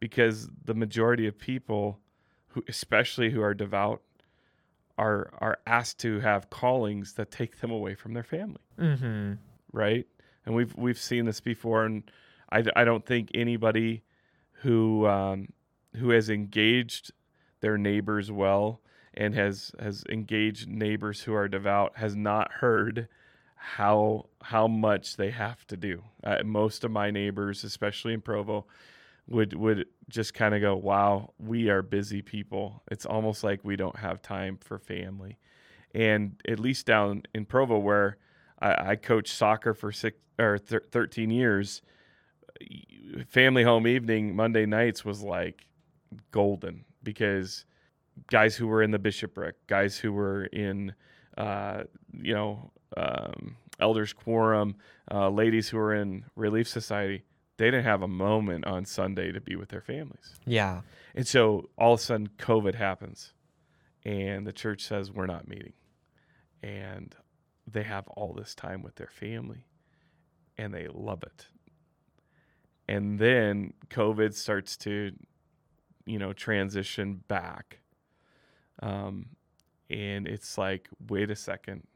because 0.00 0.48
the 0.64 0.74
majority 0.74 1.26
of 1.26 1.38
people 1.38 2.00
who 2.48 2.64
especially 2.66 3.30
who 3.30 3.42
are 3.42 3.54
devout 3.54 4.02
are 4.98 5.30
are 5.38 5.58
asked 5.66 5.98
to 6.00 6.20
have 6.20 6.50
callings 6.50 7.14
that 7.14 7.30
take 7.30 7.60
them 7.60 7.70
away 7.70 7.94
from 7.94 8.14
their 8.14 8.24
family. 8.24 8.60
Mm-hmm. 8.78 9.34
Right? 9.72 10.06
And 10.44 10.54
we've 10.54 10.74
we've 10.76 10.98
seen 10.98 11.26
this 11.26 11.40
before, 11.40 11.84
and 11.84 12.10
I, 12.52 12.64
I 12.76 12.84
don't 12.84 13.04
think 13.04 13.30
anybody 13.34 14.02
who 14.62 15.06
um, 15.06 15.48
who 15.96 16.10
has 16.10 16.30
engaged 16.30 17.12
their 17.60 17.78
neighbors 17.78 18.30
well 18.30 18.80
and 19.14 19.34
has 19.34 19.72
has 19.78 20.04
engaged 20.08 20.68
neighbors 20.68 21.22
who 21.22 21.34
are 21.34 21.48
devout 21.48 21.96
has 21.96 22.14
not 22.16 22.52
heard 22.52 23.08
how 23.54 24.26
how 24.42 24.66
much 24.66 25.16
they 25.16 25.30
have 25.30 25.66
to 25.66 25.76
do. 25.76 26.02
Uh, 26.24 26.38
most 26.44 26.84
of 26.84 26.90
my 26.90 27.10
neighbors, 27.10 27.62
especially 27.64 28.14
in 28.14 28.20
Provo, 28.20 28.66
would 29.28 29.54
would 29.54 29.86
just 30.08 30.32
kind 30.34 30.54
of 30.54 30.60
go, 30.60 30.76
"Wow, 30.76 31.34
we 31.38 31.68
are 31.68 31.82
busy 31.82 32.22
people. 32.22 32.82
It's 32.90 33.04
almost 33.06 33.44
like 33.44 33.60
we 33.62 33.76
don't 33.76 33.96
have 33.96 34.22
time 34.22 34.58
for 34.60 34.78
family." 34.78 35.38
And 35.94 36.40
at 36.48 36.60
least 36.60 36.86
down 36.86 37.24
in 37.34 37.44
Provo, 37.44 37.78
where 37.78 38.16
I, 38.60 38.90
I 38.92 38.96
coached 38.96 39.34
soccer 39.34 39.74
for 39.74 39.92
six 39.92 40.16
or 40.38 40.56
thir- 40.56 40.86
thirteen 40.90 41.30
years, 41.30 41.82
family 43.28 43.62
home 43.62 43.86
evening 43.86 44.36
Monday 44.36 44.66
nights 44.66 45.04
was 45.04 45.22
like 45.22 45.66
golden 46.30 46.84
because 47.02 47.64
guys 48.30 48.56
who 48.56 48.66
were 48.66 48.82
in 48.82 48.90
the 48.90 48.98
bishopric, 48.98 49.54
guys 49.66 49.96
who 49.96 50.12
were 50.12 50.44
in, 50.44 50.94
uh, 51.38 51.84
you 52.12 52.34
know, 52.34 52.70
um, 52.96 53.56
elders 53.78 54.12
quorum, 54.12 54.76
uh, 55.10 55.28
ladies 55.30 55.68
who 55.68 55.76
were 55.76 55.94
in 55.94 56.24
relief 56.36 56.68
society 56.68 57.24
they 57.60 57.66
didn't 57.66 57.84
have 57.84 58.00
a 58.00 58.08
moment 58.08 58.66
on 58.66 58.86
Sunday 58.86 59.32
to 59.32 59.38
be 59.38 59.54
with 59.54 59.68
their 59.68 59.82
families. 59.82 60.34
Yeah. 60.46 60.80
And 61.14 61.26
so 61.26 61.68
all 61.76 61.92
of 61.92 62.00
a 62.00 62.02
sudden 62.02 62.30
COVID 62.38 62.74
happens 62.74 63.34
and 64.02 64.46
the 64.46 64.52
church 64.52 64.82
says 64.82 65.12
we're 65.12 65.26
not 65.26 65.46
meeting. 65.46 65.74
And 66.62 67.14
they 67.70 67.82
have 67.82 68.08
all 68.08 68.32
this 68.32 68.54
time 68.54 68.82
with 68.82 68.94
their 68.94 69.10
family 69.12 69.66
and 70.56 70.72
they 70.72 70.88
love 70.90 71.22
it. 71.22 71.48
And 72.90 73.20
then 73.20 73.72
COVID 73.88 74.34
starts 74.34 74.76
to, 74.78 75.12
you 76.06 76.18
know, 76.18 76.32
transition 76.32 77.22
back. 77.28 77.78
Um, 78.82 79.26
and 79.88 80.26
it's 80.26 80.58
like, 80.58 80.88
wait 81.08 81.30
a 81.30 81.36
second, 81.36 81.86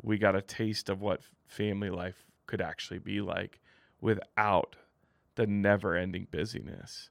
we 0.00 0.18
got 0.18 0.36
a 0.36 0.40
taste 0.40 0.88
of 0.88 1.00
what 1.00 1.22
family 1.48 1.90
life 1.90 2.24
could 2.46 2.60
actually 2.60 3.00
be 3.00 3.20
like 3.20 3.58
without 4.00 4.76
the 5.34 5.48
never 5.48 5.96
ending 5.96 6.28
busyness. 6.30 7.10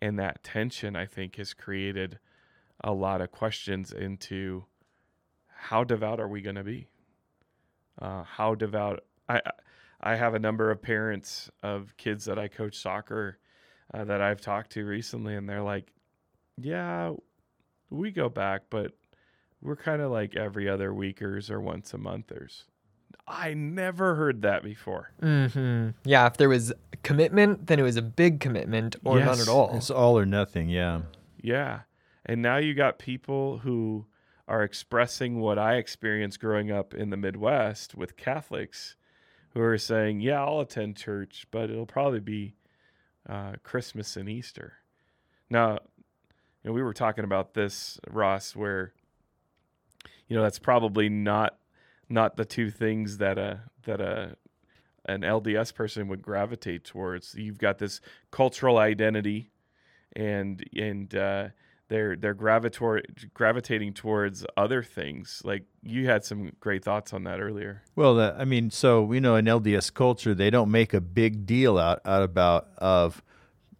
And 0.00 0.18
that 0.18 0.42
tension, 0.42 0.96
I 0.96 1.04
think, 1.04 1.36
has 1.36 1.52
created 1.52 2.18
a 2.82 2.92
lot 2.94 3.20
of 3.20 3.32
questions 3.32 3.92
into 3.92 4.64
how 5.48 5.84
devout 5.84 6.20
are 6.20 6.28
we 6.28 6.40
going 6.40 6.56
to 6.56 6.64
be? 6.64 6.88
Uh, 8.00 8.22
how 8.22 8.54
devout? 8.54 9.04
I 9.28 9.42
I 10.00 10.16
have 10.16 10.34
a 10.34 10.38
number 10.38 10.70
of 10.70 10.82
parents 10.82 11.50
of 11.62 11.96
kids 11.96 12.24
that 12.26 12.38
I 12.38 12.48
coach 12.48 12.76
soccer 12.76 13.38
uh, 13.94 14.04
that 14.04 14.20
I've 14.20 14.40
talked 14.40 14.72
to 14.72 14.84
recently, 14.84 15.34
and 15.36 15.48
they're 15.48 15.62
like, 15.62 15.92
"Yeah, 16.58 17.12
we 17.90 18.10
go 18.10 18.28
back, 18.28 18.62
but 18.70 18.92
we're 19.62 19.76
kind 19.76 20.02
of 20.02 20.10
like 20.10 20.36
every 20.36 20.68
other 20.68 20.92
weekers 20.92 21.50
or 21.50 21.60
once 21.60 21.94
a 21.94 21.98
monthers." 21.98 22.64
I 23.28 23.54
never 23.54 24.14
heard 24.14 24.42
that 24.42 24.62
before. 24.62 25.10
Mm-hmm. 25.20 25.90
Yeah, 26.04 26.26
if 26.26 26.36
there 26.36 26.48
was 26.48 26.72
commitment, 27.02 27.66
then 27.66 27.80
it 27.80 27.82
was 27.82 27.96
a 27.96 28.02
big 28.02 28.38
commitment 28.38 28.94
or 29.04 29.18
none 29.18 29.28
Yes. 29.38 29.42
at 29.42 29.48
all. 29.48 29.76
It's 29.76 29.90
all 29.90 30.16
or 30.18 30.26
nothing, 30.26 30.68
yeah. 30.68 31.00
Yeah. 31.40 31.80
And 32.24 32.40
now 32.42 32.58
you 32.58 32.74
got 32.74 32.98
people 33.00 33.58
who 33.58 34.06
are 34.46 34.62
expressing 34.62 35.40
what 35.40 35.58
I 35.58 35.74
experienced 35.76 36.38
growing 36.38 36.70
up 36.70 36.94
in 36.94 37.10
the 37.10 37.16
Midwest 37.16 37.96
with 37.96 38.16
Catholics 38.16 38.94
who 39.56 39.62
are 39.62 39.78
saying, 39.78 40.20
yeah, 40.20 40.44
I'll 40.44 40.60
attend 40.60 40.98
church, 40.98 41.46
but 41.50 41.70
it'll 41.70 41.86
probably 41.86 42.20
be 42.20 42.56
uh, 43.26 43.52
Christmas 43.62 44.14
and 44.14 44.28
Easter. 44.28 44.74
Now, 45.48 45.78
you 46.62 46.68
know, 46.68 46.72
we 46.72 46.82
were 46.82 46.92
talking 46.92 47.24
about 47.24 47.54
this, 47.54 47.98
Ross, 48.10 48.54
where, 48.54 48.92
you 50.28 50.36
know, 50.36 50.42
that's 50.42 50.58
probably 50.58 51.08
not 51.08 51.56
not 52.06 52.36
the 52.36 52.44
two 52.44 52.70
things 52.70 53.16
that 53.16 53.38
a 53.38 53.60
that 53.84 53.98
a 53.98 54.36
an 55.06 55.22
LDS 55.22 55.74
person 55.74 56.06
would 56.08 56.20
gravitate 56.20 56.84
towards. 56.84 57.34
You've 57.34 57.58
got 57.58 57.78
this 57.78 58.02
cultural 58.30 58.76
identity, 58.76 59.52
and 60.14 60.62
and 60.76 61.14
uh, 61.14 61.48
they're 61.88 62.16
they're 62.16 62.34
gravitor- 62.34 63.02
gravitating 63.34 63.92
towards 63.94 64.44
other 64.56 64.82
things. 64.82 65.42
Like 65.44 65.64
you 65.82 66.06
had 66.06 66.24
some 66.24 66.52
great 66.60 66.84
thoughts 66.84 67.12
on 67.12 67.24
that 67.24 67.40
earlier. 67.40 67.82
Well, 67.94 68.18
uh, 68.18 68.34
I 68.36 68.44
mean, 68.44 68.70
so 68.70 69.02
we 69.02 69.20
know 69.20 69.36
in 69.36 69.44
LDS 69.44 69.92
culture 69.94 70.34
they 70.34 70.50
don't 70.50 70.70
make 70.70 70.92
a 70.94 71.00
big 71.00 71.46
deal 71.46 71.78
out, 71.78 72.00
out 72.04 72.22
about 72.22 72.68
of 72.78 73.22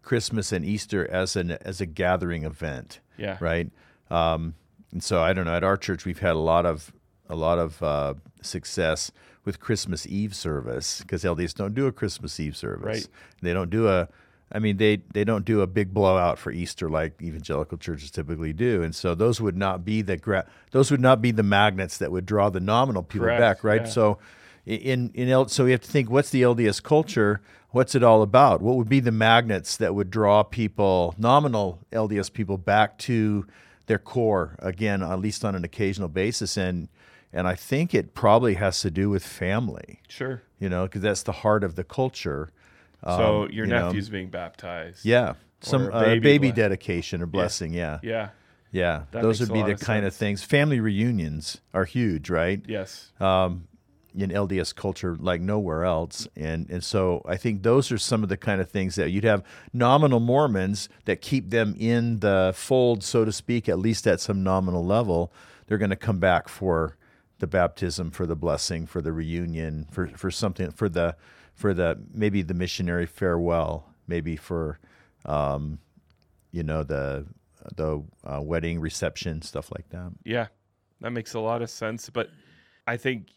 Christmas 0.03 0.53
and 0.53 0.65
Easter 0.65 1.09
as 1.11 1.37
an 1.37 1.53
as 1.63 1.81
a 1.81 1.87
gathering 1.87 2.45
event, 2.45 3.01
Yeah, 3.17 3.39
right? 3.41 3.71
Um, 4.11 4.55
and 4.93 5.03
so 5.03 5.21
I 5.21 5.33
don't 5.33 5.45
know. 5.47 5.55
At 5.55 5.65
our 5.65 5.77
church, 5.77 6.05
we've 6.05 6.21
had 6.21 6.37
a 6.37 6.39
lot 6.39 6.65
of 6.65 6.93
a 7.29 7.35
lot 7.35 7.59
of 7.59 7.83
uh, 7.83 8.15
success 8.41 9.11
with 9.45 9.59
Christmas 9.59 10.07
Eve 10.07 10.35
service 10.35 11.01
because 11.01 11.25
LDS 11.25 11.55
don't 11.55 11.75
do 11.75 11.87
a 11.87 11.93
Christmas 11.93 12.39
Eve 12.39 12.57
service. 12.57 12.85
Right. 12.85 13.09
They 13.43 13.53
don't 13.53 13.71
do 13.71 13.89
a. 13.89 14.09
I 14.53 14.61
mean, 14.61 14.77
they 14.77 15.03
they 15.13 15.25
don't 15.25 15.45
do 15.45 15.61
a 15.61 15.67
big 15.67 15.93
blowout 15.93 16.39
for 16.39 16.53
Easter 16.53 16.89
like 16.89 17.21
evangelical 17.21 17.79
churches 17.79 18.11
typically 18.11 18.53
do, 18.53 18.83
and 18.83 18.95
so 18.95 19.15
those 19.15 19.41
would 19.41 19.57
not 19.57 19.85
be 19.85 20.03
the 20.03 20.17
gra- 20.17 20.47
those 20.71 20.91
would 20.91 21.01
not 21.01 21.21
be 21.21 21.33
the 21.33 21.43
magnets 21.43 21.99
that 21.99 22.13
would 22.13 22.27
draw 22.27 22.49
the 22.49 22.61
nominal 22.61 23.03
people 23.03 23.27
Correct, 23.27 23.41
back, 23.41 23.65
right? 23.65 23.83
yeah. 23.83 23.89
So, 23.89 24.19
in 24.65 25.11
in 25.15 25.29
L, 25.29 25.49
so 25.49 25.65
we 25.65 25.73
have 25.73 25.81
to 25.81 25.91
think 25.91 26.11
what's 26.11 26.31
the 26.31 26.43
LDS 26.43 26.81
culture? 26.81 27.41
What's 27.71 27.97
it 27.97 28.05
all 28.05 28.23
about? 28.23 28.63
What 28.63 28.77
would 28.77 28.89
be 28.89 29.01
the 29.01 29.13
magnets 29.13 29.77
that 29.77 29.95
would 29.95 30.11
draw 30.11 30.45
people, 30.45 31.15
nominal 31.19 31.81
LDS 31.93 32.33
people, 32.33 32.57
back 32.57 32.99
to 32.99 33.47
their 33.87 33.99
core 33.99 34.57
again, 34.61 35.03
at 35.03 35.19
least 35.19 35.45
on 35.45 35.57
an 35.57 35.65
occasional 35.65 36.09
basis? 36.09 36.57
And 36.57 36.89
and 37.33 37.49
I 37.49 37.57
think 37.57 37.95
it 37.95 38.15
probably 38.15 38.55
has 38.55 38.81
to 38.83 38.93
do 38.93 39.11
with 39.11 39.27
family, 39.27 40.01
sure. 40.09 40.43
you 40.61 40.69
know, 40.69 40.85
because 40.85 41.03
that's 41.03 41.25
the 41.25 41.33
heart 41.33 41.65
of 41.65 41.75
the 41.75 41.85
culture. 41.85 42.51
So 43.07 43.43
Um, 43.45 43.51
your 43.51 43.67
you 43.67 43.73
know, 43.73 43.87
nephew's 43.87 44.09
being 44.09 44.31
baptized. 44.31 45.05
yeah, 45.05 45.35
some 45.61 45.87
a 45.87 45.91
uh, 45.91 46.05
baby 46.05 46.21
baby, 46.21 46.53
dedication 46.53 47.23
or 47.23 47.27
blessing, 47.27 47.73
yeah, 47.73 48.01
yeah. 48.03 48.31
Yeah. 48.73 49.05
That 49.13 49.23
Those 49.23 49.41
would 49.41 49.53
be 49.53 49.63
the 49.63 49.73
of 49.73 49.81
kind 49.81 50.05
of 50.05 50.15
things. 50.15 50.43
Family 50.43 50.81
reunions 50.81 51.63
are 51.73 51.85
huge, 51.85 52.29
right? 52.29 52.61
Yes. 52.67 53.13
Um, 53.21 53.69
in 54.15 54.31
LDS 54.31 54.75
culture 54.75 55.17
like 55.19 55.41
nowhere 55.41 55.85
else. 55.85 56.27
And 56.37 56.69
and 56.71 56.83
so 56.83 57.23
I 57.27 57.37
think 57.37 57.63
those 57.63 57.93
are 57.93 57.99
some 57.99 58.23
of 58.23 58.29
the 58.29 58.37
kind 58.37 58.61
of 58.61 58.71
things 58.71 58.95
that 58.97 59.11
you'd 59.11 59.25
have 59.25 59.43
nominal 59.73 60.21
Mormons 60.21 60.89
that 61.05 61.21
keep 61.21 61.51
them 61.51 61.75
in 61.79 62.21
the 62.21 62.53
fold, 62.55 63.03
so 63.03 63.25
to 63.25 63.33
speak, 63.33 63.69
at 63.69 63.79
least 63.79 64.07
at 64.07 64.21
some 64.21 64.43
nominal 64.43 64.85
level. 64.85 65.33
They're 65.67 65.79
going 65.79 65.91
to 65.91 65.97
come 65.97 66.19
back 66.19 66.49
for 66.49 66.97
the 67.39 67.47
baptism, 67.47 68.11
for 68.11 68.25
the 68.25 68.37
blessing, 68.37 68.87
for 68.87 69.03
the 69.03 69.13
reunion, 69.13 69.87
for 69.91 70.07
for 70.09 70.31
something, 70.31 70.71
for 70.71 70.89
the 70.89 71.17
for 71.57 71.75
the 71.75 71.99
maybe 72.13 72.43
the 72.43 72.55
missionary 72.55 73.07
farewell, 73.07 73.89
maybe 74.07 74.37
for 74.37 74.79
um, 75.25 75.79
you 76.53 76.63
know 76.63 76.85
the 76.85 77.27
the 77.75 78.05
uh, 78.25 78.41
wedding 78.41 78.79
reception 78.79 79.43
stuff 79.43 79.73
like 79.73 79.89
that. 79.89 80.13
Yeah, 80.25 80.47
that 81.01 81.11
makes 81.11 81.35
a 81.35 81.41
lot 81.41 81.63
of 81.63 81.71
sense. 81.71 82.09
But 82.11 82.31
I 82.87 82.97
think 82.97 83.31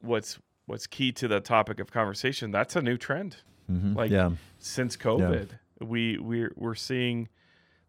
what's 0.00 0.38
what's 0.66 0.86
key 0.86 1.12
to 1.12 1.28
the 1.28 1.40
topic 1.40 1.80
of 1.80 1.90
conversation 1.90 2.50
that's 2.50 2.76
a 2.76 2.82
new 2.82 2.98
trend. 2.98 3.36
Mhm. 3.70 3.96
Like 3.96 4.10
yeah, 4.10 4.32
since 4.58 4.96
COVID, 4.96 5.50
we 5.80 6.18
we're 6.18 6.52
we're 6.56 6.74
seeing 6.74 7.28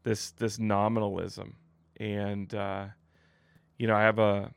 this 0.04 0.32
this 0.32 0.60
nominalism, 0.60 1.56
and 2.00 2.54
uh, 2.54 2.86
you 3.80 3.88
know 3.88 3.96
I 3.96 4.04
have 4.04 4.20
a 4.20 4.54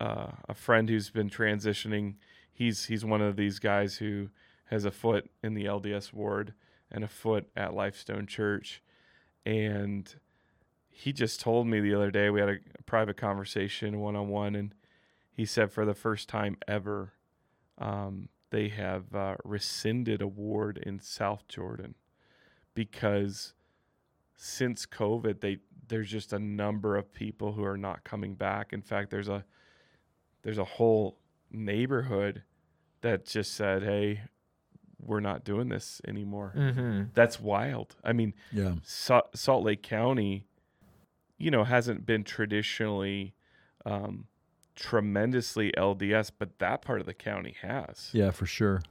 uh, 0.00 0.32
a 0.48 0.54
friend 0.54 0.88
who's 0.88 1.10
been 1.10 1.28
transitioning. 1.28 2.14
He's 2.52 2.86
he's 2.86 3.04
one 3.04 3.22
of 3.22 3.36
these 3.36 3.58
guys 3.58 3.96
who 3.96 4.28
has 4.66 4.84
a 4.84 4.90
foot 4.90 5.30
in 5.42 5.54
the 5.54 5.64
LDS 5.64 6.12
ward 6.12 6.54
and 6.90 7.02
a 7.02 7.08
foot 7.08 7.48
at 7.56 7.74
Lifestone 7.74 8.26
Church, 8.26 8.82
and 9.44 10.14
he 10.88 11.12
just 11.12 11.40
told 11.40 11.66
me 11.66 11.80
the 11.80 11.94
other 11.94 12.10
day 12.10 12.30
we 12.30 12.40
had 12.40 12.48
a, 12.48 12.58
private 12.84 13.16
conversation 13.16 13.98
one 13.98 14.14
on 14.14 14.28
one, 14.28 14.54
and 14.54 14.74
he 15.32 15.46
said 15.46 15.72
for 15.72 15.86
the 15.86 15.94
first 15.94 16.28
time 16.28 16.58
ever, 16.68 17.14
um, 17.78 18.28
they 18.50 18.68
have 18.68 19.14
uh, 19.14 19.36
rescinded 19.44 20.20
a 20.20 20.26
ward 20.26 20.78
in 20.78 21.00
South 21.00 21.48
Jordan 21.48 21.94
because 22.74 23.54
since 24.36 24.86
COVID, 24.86 25.40
they 25.40 25.58
there's 25.88 26.10
just 26.10 26.32
a 26.32 26.38
number 26.38 26.96
of 26.96 27.12
people 27.12 27.52
who 27.52 27.64
are 27.64 27.76
not 27.76 28.04
coming 28.04 28.34
back. 28.34 28.72
In 28.72 28.82
fact, 28.82 29.10
there's 29.10 29.28
a 29.28 29.44
there's 30.42 30.58
a 30.58 30.64
whole 30.64 31.18
neighborhood 31.52 32.42
that 33.02 33.26
just 33.26 33.54
said, 33.54 33.82
"Hey, 33.82 34.22
we're 35.00 35.20
not 35.20 35.44
doing 35.44 35.68
this 35.68 36.00
anymore." 36.06 36.52
Mm-hmm. 36.56 37.04
That's 37.14 37.40
wild. 37.40 37.96
I 38.04 38.12
mean, 38.12 38.34
yeah, 38.52 38.74
Sa- 38.82 39.22
Salt 39.34 39.64
Lake 39.64 39.82
County, 39.82 40.46
you 41.38 41.50
know, 41.50 41.64
hasn't 41.64 42.06
been 42.06 42.24
traditionally 42.24 43.34
um, 43.84 44.26
tremendously 44.76 45.72
LDS, 45.76 46.30
but 46.38 46.58
that 46.58 46.82
part 46.82 47.00
of 47.00 47.06
the 47.06 47.14
county 47.14 47.56
has. 47.62 48.10
yeah, 48.12 48.30
for 48.30 48.46
sure. 48.46 48.82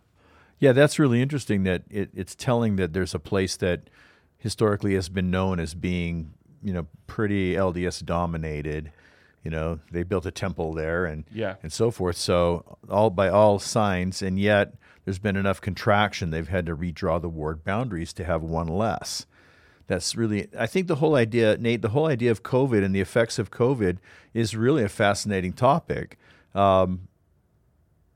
Yeah, 0.59 0.73
that's 0.73 0.99
really 0.99 1.21
interesting. 1.21 1.63
That 1.63 1.83
it, 1.89 2.11
it's 2.13 2.35
telling 2.35 2.75
that 2.75 2.93
there's 2.93 3.15
a 3.15 3.19
place 3.19 3.57
that 3.57 3.89
historically 4.37 4.93
has 4.95 5.09
been 5.09 5.31
known 5.31 5.59
as 5.59 5.73
being, 5.73 6.33
you 6.61 6.73
know, 6.73 6.87
pretty 7.07 7.53
LDS 7.53 8.05
dominated. 8.05 8.91
You 9.43 9.51
know, 9.51 9.79
they 9.91 10.03
built 10.03 10.25
a 10.25 10.31
temple 10.31 10.73
there 10.73 11.05
and 11.05 11.23
Yeah. 11.31 11.55
and 11.63 11.71
so 11.73 11.89
forth. 11.91 12.17
So 12.17 12.77
all 12.89 13.09
by 13.09 13.29
all 13.29 13.57
signs, 13.59 14.21
and 14.21 14.37
yet 14.39 14.73
there's 15.05 15.19
been 15.19 15.35
enough 15.35 15.59
contraction. 15.61 16.29
They've 16.29 16.47
had 16.47 16.65
to 16.67 16.75
redraw 16.75 17.19
the 17.21 17.29
ward 17.29 17.63
boundaries 17.63 18.13
to 18.13 18.23
have 18.23 18.43
one 18.43 18.67
less. 18.67 19.25
That's 19.87 20.15
really, 20.15 20.47
I 20.57 20.67
think 20.67 20.87
the 20.87 20.95
whole 20.97 21.15
idea, 21.15 21.57
Nate, 21.57 21.81
the 21.81 21.89
whole 21.89 22.05
idea 22.05 22.31
of 22.31 22.43
COVID 22.43 22.83
and 22.85 22.95
the 22.95 23.01
effects 23.01 23.39
of 23.39 23.51
COVID 23.51 23.97
is 24.33 24.55
really 24.55 24.83
a 24.83 24.89
fascinating 24.89 25.53
topic. 25.53 26.17
Um, 26.55 27.07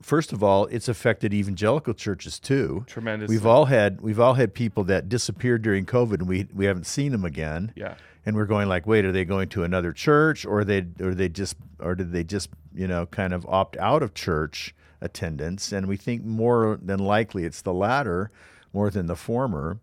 first 0.02 0.32
of 0.32 0.42
all, 0.42 0.66
it's 0.66 0.88
affected 0.88 1.32
evangelical 1.34 1.94
churches 1.94 2.38
too. 2.38 2.84
Tremendously. 2.86 3.34
We've 3.36 3.46
all 3.46 3.66
had 3.66 4.00
we've 4.00 4.20
all 4.20 4.34
had 4.34 4.54
people 4.54 4.84
that 4.84 5.08
disappeared 5.08 5.62
during 5.62 5.86
COVID, 5.86 6.14
and 6.20 6.28
we 6.28 6.46
we 6.54 6.66
haven't 6.66 6.86
seen 6.86 7.12
them 7.12 7.24
again 7.24 7.72
Yeah. 7.76 7.94
and 8.24 8.36
we're 8.36 8.46
going 8.46 8.68
like, 8.68 8.86
wait, 8.86 9.04
are 9.04 9.12
they 9.12 9.24
going 9.24 9.48
to 9.50 9.64
another 9.64 9.92
church, 9.92 10.44
or 10.44 10.64
they 10.64 10.86
or 11.00 11.14
they 11.14 11.28
just 11.28 11.56
or 11.80 11.94
did 11.94 12.12
they 12.12 12.24
just 12.24 12.50
you 12.74 12.86
know 12.86 13.06
kind 13.06 13.32
of 13.32 13.46
opt 13.46 13.76
out 13.78 14.02
of 14.02 14.14
church 14.14 14.74
attendance? 15.00 15.72
And 15.72 15.86
we 15.86 15.96
think 15.96 16.24
more 16.24 16.78
than 16.82 16.98
likely 16.98 17.44
it's 17.44 17.62
the 17.62 17.72
latter, 17.74 18.30
more 18.72 18.90
than 18.90 19.06
the 19.06 19.16
former. 19.16 19.78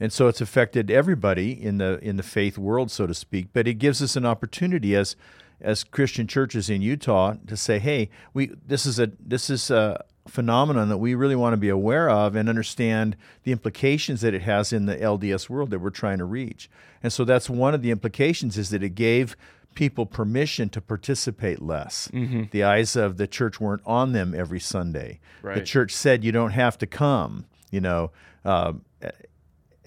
And 0.00 0.12
so 0.12 0.28
it's 0.28 0.40
affected 0.40 0.92
everybody 0.92 1.50
in 1.50 1.78
the 1.78 1.98
in 2.02 2.16
the 2.16 2.22
faith 2.22 2.56
world, 2.56 2.90
so 2.90 3.06
to 3.06 3.14
speak. 3.14 3.48
But 3.52 3.66
it 3.66 3.74
gives 3.74 4.00
us 4.00 4.14
an 4.14 4.24
opportunity 4.24 4.94
as 4.94 5.16
as 5.60 5.84
Christian 5.84 6.26
churches 6.26 6.70
in 6.70 6.82
Utah 6.82 7.34
to 7.46 7.56
say, 7.56 7.78
hey, 7.78 8.10
we 8.34 8.52
this 8.66 8.86
is 8.86 8.98
a 8.98 9.10
this 9.18 9.50
is 9.50 9.70
a 9.70 10.04
phenomenon 10.26 10.88
that 10.90 10.98
we 10.98 11.14
really 11.14 11.36
want 11.36 11.54
to 11.54 11.56
be 11.58 11.70
aware 11.70 12.08
of 12.10 12.36
and 12.36 12.48
understand 12.48 13.16
the 13.44 13.52
implications 13.52 14.20
that 14.20 14.34
it 14.34 14.42
has 14.42 14.72
in 14.72 14.86
the 14.86 14.96
LDS 14.96 15.48
world 15.48 15.70
that 15.70 15.78
we're 15.78 15.90
trying 15.90 16.18
to 16.18 16.24
reach. 16.24 16.68
And 17.02 17.12
so 17.12 17.24
that's 17.24 17.48
one 17.48 17.74
of 17.74 17.80
the 17.82 17.90
implications 17.90 18.58
is 18.58 18.68
that 18.70 18.82
it 18.82 18.90
gave 18.90 19.36
people 19.74 20.04
permission 20.06 20.68
to 20.70 20.80
participate 20.80 21.62
less. 21.62 22.08
The 22.50 22.62
eyes 22.62 22.94
of 22.96 23.16
the 23.16 23.26
church 23.26 23.58
weren't 23.60 23.82
on 23.86 24.12
them 24.12 24.34
every 24.36 24.60
Sunday. 24.60 25.20
The 25.56 25.64
church 25.64 25.92
said 25.92 26.24
you 26.24 26.32
don't 26.32 26.50
have 26.50 26.76
to 26.78 26.86
come. 26.86 27.46
You 27.70 27.80
know, 27.80 28.10
um, 28.44 28.82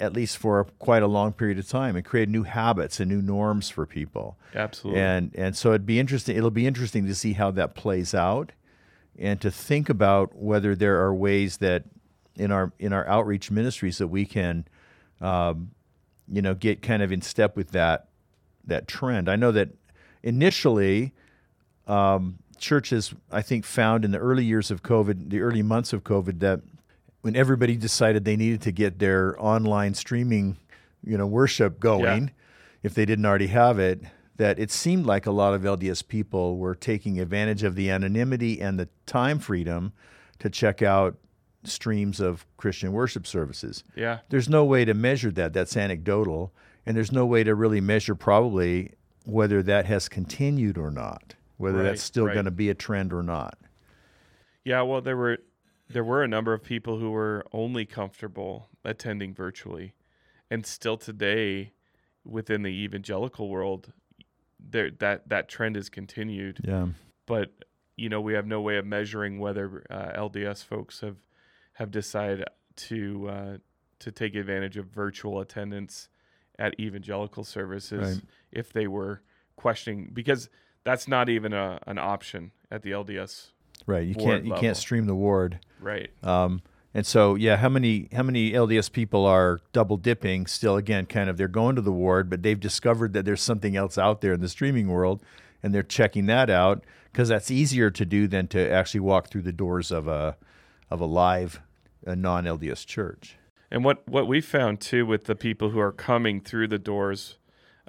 at 0.02 0.14
least 0.14 0.38
for 0.38 0.66
quite 0.80 1.04
a 1.04 1.08
long 1.08 1.32
period 1.32 1.60
of 1.60 1.68
time 1.68 1.96
and 1.96 2.04
create 2.04 2.28
new 2.28 2.42
habits 2.42 3.00
and 3.00 3.10
new 3.10 3.22
norms 3.22 3.70
for 3.70 3.86
people. 3.86 4.36
Absolutely. 4.56 5.00
And 5.00 5.32
and 5.36 5.56
so 5.56 5.70
it'd 5.70 5.86
be 5.86 6.00
interesting 6.00 6.36
it'll 6.36 6.50
be 6.50 6.66
interesting 6.66 7.06
to 7.06 7.16
see 7.16 7.34
how 7.34 7.52
that 7.52 7.76
plays 7.76 8.16
out 8.16 8.52
and 9.18 9.40
to 9.42 9.52
think 9.52 9.90
about 9.90 10.36
whether 10.36 10.76
there 10.76 11.00
are 11.02 11.14
ways 11.14 11.58
that 11.58 11.84
in 12.36 12.52
our 12.52 12.74
in 12.80 12.92
our 12.92 13.08
outreach 13.08 13.52
ministries 13.52 14.00
that 14.00 14.08
we 14.08 14.26
can 14.26 14.66
um, 15.22 15.72
you 16.28 16.42
know 16.42 16.56
get 16.56 16.82
kind 16.82 17.04
of 17.04 17.12
in 17.12 17.22
step 17.22 17.56
with 17.56 17.72
that 17.72 18.08
that 18.66 18.88
trend. 18.88 19.30
I 19.30 19.36
know 19.36 19.52
that 19.52 19.70
initially 20.24 21.14
um, 21.86 22.40
churches 22.58 23.14
I 23.32 23.44
think 23.44 23.66
found 23.66 24.04
in 24.04 24.12
the 24.12 24.18
early 24.18 24.46
years 24.46 24.72
of 24.72 24.82
COVID, 24.82 25.30
the 25.30 25.42
early 25.42 25.62
months 25.62 25.94
of 25.94 26.04
COVID 26.04 26.40
that 26.40 26.62
when 27.22 27.36
everybody 27.36 27.76
decided 27.76 28.26
they 28.26 28.36
needed 28.36 28.62
to 28.62 28.72
get 28.72 29.00
their 29.00 29.36
online 29.42 29.94
streaming, 29.94 30.58
you 31.04 31.18
know, 31.18 31.28
worship 31.28 31.80
going, 31.80 32.32
if 32.84 32.94
they 32.94 33.06
didn't 33.06 33.26
already 33.26 33.48
have 33.48 33.80
it, 33.80 34.02
that 34.38 34.58
it 34.58 34.72
seemed 34.72 35.06
like 35.06 35.26
a 35.28 35.32
lot 35.32 35.54
of 35.54 35.62
LDS 35.62 36.08
people 36.08 36.58
were 36.58 36.74
taking 36.74 37.20
advantage 37.20 37.64
of 37.64 37.76
the 37.76 37.90
anonymity 37.92 38.60
and 38.60 38.80
the 38.80 38.90
time 39.06 39.38
freedom 39.38 39.94
to 40.40 40.50
check 40.50 40.82
out 40.82 41.16
streams 41.64 42.20
of 42.20 42.46
Christian 42.58 42.92
worship 42.92 43.28
services. 43.28 43.84
yeah. 43.96 44.20
There's 44.30 44.50
no 44.50 44.66
way 44.66 44.84
to 44.86 44.96
measure 44.96 45.30
that. 45.32 45.54
That's 45.54 45.78
anecdotal. 45.78 46.52
And 46.88 46.98
there's 46.98 47.12
no 47.12 47.26
way 47.28 47.44
to 47.44 47.54
really 47.54 47.82
measure 47.82 48.16
probably 48.16 48.94
whether 49.26 49.62
that 49.62 49.86
has 49.86 50.10
continued 50.10 50.80
or 50.80 50.90
not, 50.90 51.36
whether 51.58 51.78
Right, 51.78 51.84
that's 51.84 52.02
still 52.02 52.26
right. 52.26 52.34
going 52.34 52.46
to 52.46 52.52
be 52.52 52.72
a 52.72 52.74
trend 52.74 53.14
or 53.14 53.22
not. 53.22 53.60
Yeah, 54.66 54.82
well, 54.82 55.02
there 55.02 55.16
were 55.18 55.38
there 55.94 56.04
were 56.04 56.24
a 56.24 56.28
number 56.28 56.54
of 56.54 56.64
people 56.64 56.98
who 57.00 57.12
were 57.12 57.46
only 57.52 57.86
comfortable 57.86 58.70
attending 58.84 59.34
virtually, 59.34 59.94
and 60.50 60.66
still 60.66 60.98
today, 60.98 61.74
within 62.26 62.62
the 62.64 62.70
evangelical 62.70 63.50
world, 63.50 63.92
there 64.60 64.92
that 65.00 65.30
that 65.30 65.48
trend 65.50 65.76
has 65.76 65.90
continued. 65.90 66.60
Yeah. 66.64 66.88
But 67.26 67.52
you 67.96 68.10
know, 68.10 68.22
we 68.22 68.34
have 68.34 68.48
no 68.48 68.62
way 68.62 68.78
of 68.78 68.86
measuring 68.86 69.40
whether 69.40 69.84
uh, 69.90 70.12
LDS 70.18 70.64
folks 70.64 71.02
have 71.02 71.18
have 71.74 71.92
decided 71.92 72.46
to 72.76 73.28
uh, 73.30 73.58
to 74.00 74.12
take 74.12 74.36
advantage 74.36 74.78
of 74.78 74.86
virtual 74.88 75.40
attendance 75.40 76.10
at 76.60 76.80
evangelical 76.80 77.44
services 77.44 78.16
Right. 78.18 78.24
if 78.52 78.72
they 78.74 78.88
were 78.88 79.22
questioning 79.56 80.10
because 80.14 80.50
that's 80.84 81.08
not 81.08 81.30
even 81.30 81.54
a, 81.54 81.80
an 81.88 81.98
option 81.98 82.52
at 82.70 82.82
the 82.84 82.92
LDS 82.92 83.52
Right. 83.88 84.06
You 84.08 84.14
can't 84.16 84.44
you 84.46 84.52
level. 84.52 84.62
can't 84.62 84.78
stream 84.78 85.06
the 85.06 85.16
ward. 85.16 85.60
Right 85.82 86.10
Um, 86.24 86.62
and 86.94 87.06
so, 87.06 87.36
yeah, 87.36 87.56
how 87.56 87.70
many 87.70 88.10
how 88.12 88.24
many 88.24 88.52
LDS 88.52 88.92
people 88.92 89.26
are 89.26 89.62
double 89.72 89.96
dipping? 89.96 90.46
Still, 90.46 90.76
again, 90.76 91.06
kind 91.06 91.30
of 91.30 91.38
they're 91.38 91.48
going 91.48 91.78
to 91.78 91.82
the 91.82 91.92
ward, 91.92 92.30
but 92.30 92.44
they've 92.44 92.60
discovered 92.60 93.14
that 93.14 93.24
there's 93.24 93.42
something 93.42 93.78
else 93.78 93.98
out 93.98 94.20
there 94.20 94.34
in 94.34 94.42
the 94.42 94.50
streaming 94.50 94.90
world, 94.90 95.24
and 95.64 95.74
they're 95.74 95.84
checking 95.84 96.26
that 96.26 96.50
out 96.50 96.84
because 97.12 97.30
that's 97.30 97.50
easier 97.50 97.90
to 97.92 98.06
do 98.06 98.28
than 98.28 98.48
to 98.48 98.70
actually 98.70 99.00
walk 99.00 99.30
through 99.30 99.44
the 99.44 99.54
doors 99.54 99.90
of 99.90 100.08
a 100.08 100.36
of 100.90 101.00
a 101.00 101.06
live 101.06 101.62
a 102.06 102.16
non 102.16 102.44
LDS 102.44 102.86
church. 102.86 103.38
And 103.70 103.86
what 103.86 104.06
what 104.08 104.28
we 104.28 104.42
found 104.42 104.82
too 104.82 105.06
with 105.06 105.26
the 105.26 105.36
people 105.36 105.70
who 105.70 105.80
are 105.80 105.94
coming 105.94 106.42
through 106.42 106.68
the 106.68 106.80
doors, 106.80 107.38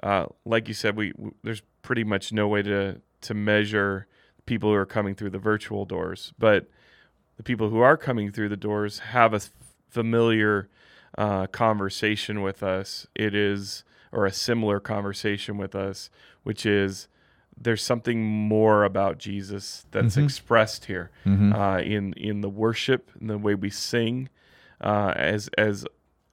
uh, 0.01 0.27
like 0.45 0.69
you 0.69 0.73
said, 0.73 0.95
we, 0.95 1.11
w 1.11 1.33
there's 1.43 1.61
pretty 1.81 2.05
much 2.05 2.31
no 2.31 2.47
way 2.47 2.61
to 2.61 3.01
to 3.21 3.33
measure 3.33 4.07
people 4.45 4.69
who 4.69 4.75
are 4.75 4.85
coming 4.85 5.13
through 5.13 5.29
the 5.31 5.39
virtual 5.39 5.83
doors, 5.85 6.33
but 6.37 6.69
the 7.37 7.43
people 7.43 7.69
who 7.69 7.79
are 7.79 7.97
coming 7.97 8.31
through 8.31 8.49
the 8.49 8.57
doors 8.57 8.99
have 8.99 9.33
a 9.33 9.41
familiar 9.89 10.69
uh, 11.17 11.47
conversation 11.47 12.41
with 12.41 12.63
us. 12.63 13.07
It 13.15 13.35
is 13.35 13.83
or 14.11 14.25
a 14.25 14.31
similar 14.31 14.79
conversation 14.79 15.57
with 15.57 15.75
us, 15.75 16.09
which 16.43 16.65
is 16.65 17.07
there's 17.59 17.83
something 17.83 18.23
more 18.23 18.83
about 18.83 19.17
Jesus 19.19 19.85
that's 19.91 20.15
Mhm. 20.15 20.23
expressed 20.23 20.85
here 20.85 21.11
Mhm. 21.25 21.53
uh, 21.55 21.81
in 21.81 22.13
in 22.13 22.41
the 22.41 22.49
worship 22.49 23.11
and 23.19 23.29
the 23.29 23.37
way 23.37 23.53
we 23.55 23.69
sing, 23.69 24.29
uh, 24.81 25.13
as 25.15 25.49
as 25.57 25.85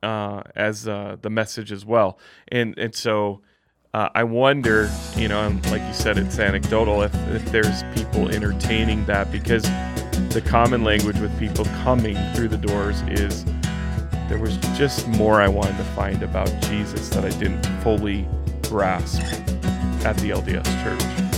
uh, 0.03 0.43
as 0.57 0.89
uh, 0.89 1.17
the 1.21 1.29
message 1.31 1.71
as 1.73 1.85
well. 1.85 2.19
And 2.49 2.77
and 2.79 2.95
so 2.95 3.43
uh, 3.93 4.09
I 4.15 4.23
wonder, 4.23 4.89
you 5.17 5.27
know, 5.27 5.49
like 5.71 5.83
you 5.83 5.93
said, 5.93 6.17
it's 6.17 6.39
anecdotal 6.39 7.03
if 7.03 7.15
if 7.29 7.45
there's 7.47 7.83
people 7.95 8.29
entertaining 8.29 9.05
that 9.07 9.33
because 9.33 9.65
the 10.33 10.43
common 10.47 10.85
language 10.85 11.19
with 11.19 11.37
people 11.39 11.65
coming 11.83 12.17
through 12.35 12.49
the 12.49 12.57
doors 12.57 13.03
is 13.03 13.45
there 14.29 14.39
was 14.39 14.57
just 14.79 15.09
more 15.09 15.41
I 15.41 15.49
wanted 15.49 15.77
to 15.79 15.85
find 15.85 16.23
about 16.23 16.49
Jesus 16.63 17.09
that 17.11 17.25
I 17.25 17.31
didn't 17.31 17.65
fully 17.83 18.29
grasp 18.63 19.23
at 20.05 20.17
the 20.19 20.31
LDS 20.31 20.85
church. 20.85 21.30